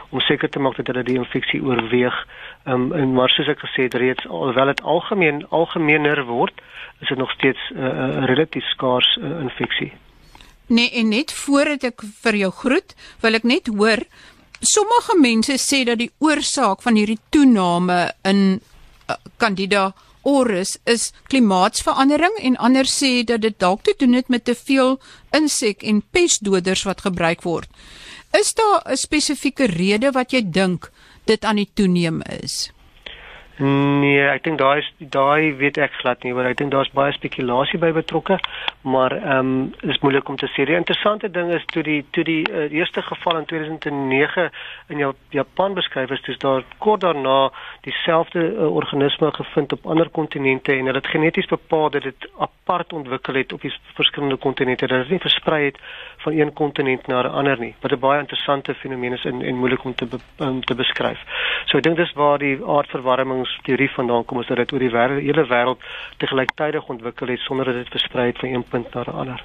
om 0.10 0.20
seker 0.20 0.50
te 0.50 0.60
maak 0.60 0.76
dat 0.82 0.92
hulle 0.92 1.04
die 1.04 1.20
infeksie 1.22 1.62
oorweeg. 1.64 2.20
Ehm 2.66 2.90
um, 2.90 2.94
en 2.94 3.14
maar 3.14 3.30
soos 3.30 3.48
ek 3.48 3.64
gesê 3.68 3.88
het 3.88 3.94
reeds 3.94 4.28
alhoewel 4.28 4.74
dit 4.74 4.84
algemeen 4.84 5.46
algemeener 5.50 6.26
word, 6.26 6.62
is 7.00 7.08
dit 7.08 7.18
nog 7.18 7.32
steeds 7.32 7.72
'n 7.72 7.80
uh, 7.80 8.26
relatief 8.26 8.66
skaars 8.76 9.18
uh, 9.22 9.40
infeksie. 9.40 9.92
Nee, 10.70 10.92
en 10.92 11.08
net 11.10 11.32
voordat 11.34 11.84
ek 11.84 12.04
vir 12.22 12.36
jou 12.36 12.52
groet, 12.54 12.92
wil 13.24 13.34
ek 13.34 13.44
net 13.44 13.72
hoor 13.74 14.04
Sommige 14.62 15.16
mense 15.20 15.56
sê 15.58 15.86
dat 15.88 16.02
die 16.02 16.12
oorsaak 16.20 16.82
van 16.84 16.98
hierdie 17.00 17.20
toename 17.32 18.12
in 18.28 18.60
uh, 18.60 19.16
Candida 19.40 19.94
auris 20.28 20.76
is 20.84 21.12
klimaatsverandering 21.32 22.36
en 22.44 22.58
ander 22.60 22.88
sê 22.92 23.24
dat 23.24 23.42
dit 23.42 23.56
dalk 23.60 23.86
te 23.88 23.94
doen 23.98 24.14
het 24.14 24.28
met 24.28 24.44
te 24.46 24.56
veel 24.56 25.00
insek 25.32 25.84
en 25.84 26.04
pestdoders 26.12 26.84
wat 26.84 27.06
gebruik 27.08 27.46
word. 27.48 27.70
Is 28.36 28.54
daar 28.54 28.84
'n 28.86 28.98
spesifieke 28.98 29.66
rede 29.66 30.12
wat 30.12 30.32
jy 30.32 30.42
dink 30.44 30.92
dit 31.26 31.46
aan 31.46 31.56
die 31.56 31.70
toeneem 31.74 32.22
is? 32.44 32.70
Nee, 33.60 34.22
ek 34.24 34.46
dink 34.46 34.56
daai 34.62 34.80
is 34.80 34.88
daai 35.12 35.52
weet 35.60 35.76
ek 35.84 35.98
glad 36.00 36.22
nie, 36.24 36.32
want 36.32 36.48
ek 36.48 36.62
dink 36.62 36.72
daar's 36.72 36.88
baie 36.96 37.12
spekulasie 37.12 37.76
by 37.82 37.90
betrokke, 37.92 38.38
maar 38.88 39.12
ehm 39.18 39.50
um, 39.50 39.50
is 39.84 40.00
moeilik 40.00 40.30
om 40.32 40.38
te 40.40 40.48
sê. 40.54 40.64
Die 40.64 40.78
interessante 40.78 41.28
ding 41.28 41.52
is 41.52 41.66
toe 41.74 41.84
die 41.84 41.98
toe 42.16 42.24
die 42.24 42.46
uh, 42.48 42.70
eerste 42.72 43.04
geval 43.04 43.42
in 43.42 43.50
2009 43.52 44.46
in 44.96 45.04
Japan 45.36 45.76
beskryf 45.76 46.14
is, 46.16 46.24
dis 46.24 46.40
daar 46.40 46.64
kort 46.80 47.04
daarna 47.04 47.50
dieselfde 47.84 48.46
uh, 48.46 48.70
organisme 48.80 49.34
gevind 49.36 49.76
op 49.76 49.92
ander 49.92 50.08
kontinente 50.08 50.72
en 50.72 50.88
hulle 50.88 51.04
het 51.04 51.12
geneties 51.12 51.52
bepaal 51.52 51.92
dat 51.98 52.08
dit 52.08 52.30
apart 52.40 52.94
ontwikkel 52.94 53.42
het 53.42 53.54
op 53.54 53.68
die 53.68 53.74
verskillende 54.00 54.40
kontinente. 54.40 54.88
Dit 54.88 55.04
is 55.04 55.12
nie 55.12 55.20
versprei 55.20 55.66
het 55.66 55.84
van 56.24 56.40
een 56.40 56.54
kontinent 56.54 57.08
na 57.08 57.24
'n 57.24 57.36
ander 57.44 57.60
nie. 57.60 57.76
Wat 57.82 57.92
'n 57.92 58.00
baie 58.00 58.24
interessante 58.24 58.74
fenomeen 58.74 59.14
is 59.20 59.26
en 59.26 59.42
en 59.42 59.56
moeilik 59.56 59.84
om 59.84 59.96
te 59.96 60.06
be, 60.06 60.18
um, 60.40 60.64
te 60.64 60.76
beskryf. 60.76 61.20
So 61.66 61.78
ek 61.78 61.84
dink 61.84 61.98
dis 61.98 62.14
waar 62.14 62.38
die 62.38 62.56
aardverwarmingsteorie 63.50 63.90
vandaan 63.90 64.26
kom, 64.26 64.40
is 64.42 64.48
dat 64.48 64.58
dit 64.58 64.72
oor 64.72 64.80
die 64.80 64.92
wêreld, 64.92 65.22
hele 65.22 65.46
wêreld 65.48 65.80
te 66.18 66.28
gelyktydig 66.28 66.88
ontwikkel 66.88 67.28
het 67.28 67.40
sonder 67.40 67.66
dat 67.66 67.76
dit 67.76 67.90
versprei 67.90 68.28
het 68.28 68.40
van 68.40 68.50
een 68.50 68.64
punt 68.64 68.94
na 68.94 69.04
'n 69.04 69.12
ander. 69.12 69.44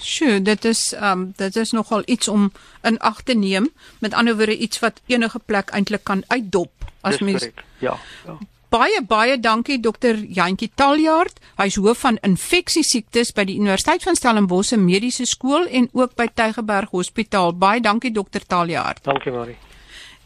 Sjoe, 0.00 0.42
dit 0.42 0.64
is 0.64 0.92
ehm 0.92 1.20
um, 1.20 1.32
dit 1.36 1.56
is 1.56 1.72
nogal 1.72 2.02
iets 2.06 2.28
om 2.28 2.52
in 2.82 2.98
ag 2.98 3.22
te 3.22 3.34
neem. 3.34 3.68
Met 4.00 4.14
ander 4.14 4.36
woorde 4.36 4.56
iets 4.56 4.78
wat 4.78 5.00
enige 5.06 5.38
plek 5.38 5.70
eintlik 5.70 6.04
kan 6.04 6.22
uitdop 6.26 6.70
as 7.00 7.18
mens 7.18 7.48
Ja. 7.78 7.96
Ja. 8.26 8.38
Baie 8.68 9.02
baie 9.02 9.40
dankie 9.40 9.80
dokter 9.80 10.14
Jantjie 10.14 10.70
Taljaard. 10.74 11.40
Hy's 11.56 11.74
hoof 11.74 11.98
van 11.98 12.18
infeksiesiektes 12.22 13.32
by 13.32 13.44
die 13.44 13.56
Universiteit 13.56 14.02
van 14.02 14.14
Stellenbosch 14.14 14.76
Mediese 14.76 15.26
Skool 15.26 15.66
en 15.66 15.88
ook 15.92 16.14
by 16.14 16.26
Tygerberg 16.34 16.90
Hospitaal. 16.90 17.52
Baie 17.52 17.80
dankie 17.80 18.12
dokter 18.12 18.46
Taljaard. 18.46 19.04
Dankie 19.04 19.32
Marie. 19.32 19.69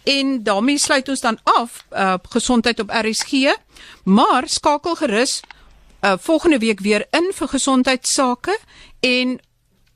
En 0.04 0.42
daarmee 0.42 0.78
sluit 0.78 1.08
ons 1.08 1.20
dan 1.20 1.38
af 1.42 1.86
uh, 1.92 2.14
gesondheid 2.28 2.80
op 2.80 2.90
RSG. 2.92 3.54
Maar 4.04 4.48
skakel 4.48 4.94
gerus 4.94 5.40
uh, 6.04 6.14
volgende 6.18 6.58
week 6.58 6.80
weer 6.80 7.06
in 7.10 7.30
vir 7.32 7.48
gesondheidsake 7.48 8.58
en 9.00 9.38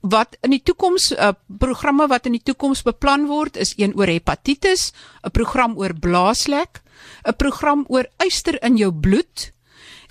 wat 0.01 0.37
in 0.41 0.55
die 0.55 0.63
toekoms 0.63 1.11
uh, 1.13 1.35
programme 1.59 2.07
wat 2.09 2.27
in 2.27 2.39
die 2.39 2.43
toekoms 2.43 2.83
beplan 2.87 3.27
word 3.27 3.57
is 3.57 3.75
een 3.77 3.97
oor 3.99 4.07
hepatitis, 4.07 4.93
'n 5.23 5.31
program 5.31 5.77
oor 5.77 5.95
blaaslek, 5.95 6.81
'n 7.27 7.37
program 7.37 7.85
oor 7.89 8.07
yster 8.25 8.63
in 8.63 8.77
jou 8.77 8.93
bloed 8.93 9.53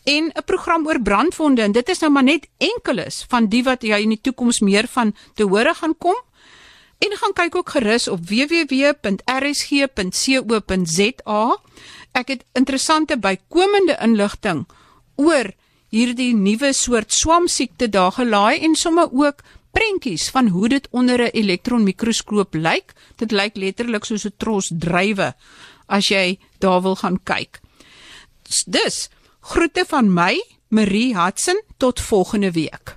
en 0.03 0.31
'n 0.35 0.43
program 0.45 0.87
oor 0.87 1.01
brandwonde 1.01 1.61
en 1.61 1.71
dit 1.71 1.89
is 1.89 1.99
nou 1.99 2.11
maar 2.11 2.23
net 2.23 2.47
enkeles 2.57 3.25
van 3.29 3.47
die 3.47 3.63
wat 3.63 3.81
jy 3.81 4.01
in 4.01 4.09
die 4.09 4.21
toekoms 4.21 4.59
meer 4.59 4.87
van 4.87 5.15
te 5.35 5.43
hore 5.43 5.73
gaan 5.73 5.97
kom. 5.97 6.15
En 6.97 7.17
gaan 7.17 7.33
kyk 7.33 7.55
ook 7.55 7.69
gerus 7.69 8.07
op 8.07 8.19
www.rsg.co.za. 8.29 9.17
Ek 12.11 12.27
het 12.27 12.45
interessante 12.53 13.17
bykomende 13.21 13.97
inligting 14.01 14.67
oor 15.15 15.51
hierdie 15.93 16.35
nuwe 16.35 16.73
soort 16.73 17.13
swamsiekte 17.13 17.89
daar 17.89 18.11
gelaai 18.11 18.59
en 18.65 18.75
sommer 18.75 19.07
ook 19.11 19.43
prentjies 19.71 20.29
van 20.33 20.47
hoe 20.47 20.69
dit 20.69 20.87
onder 20.91 21.19
'n 21.21 21.29
elektronmikroskoop 21.33 22.53
lyk. 22.53 22.93
Dit 23.15 23.31
lyk 23.31 23.55
letterlik 23.55 24.05
soos 24.05 24.25
'n 24.25 24.33
tros 24.37 24.71
druiwe 24.73 25.35
as 25.85 26.07
jy 26.07 26.39
daar 26.59 26.81
wil 26.81 26.95
gaan 26.95 27.23
kyk. 27.23 27.59
Dus 28.65 29.09
groete 29.41 29.85
van 29.87 30.13
my, 30.13 30.43
Marie 30.67 31.15
Hudson, 31.15 31.61
tot 31.77 32.01
volgende 32.01 32.51
week. 32.51 32.96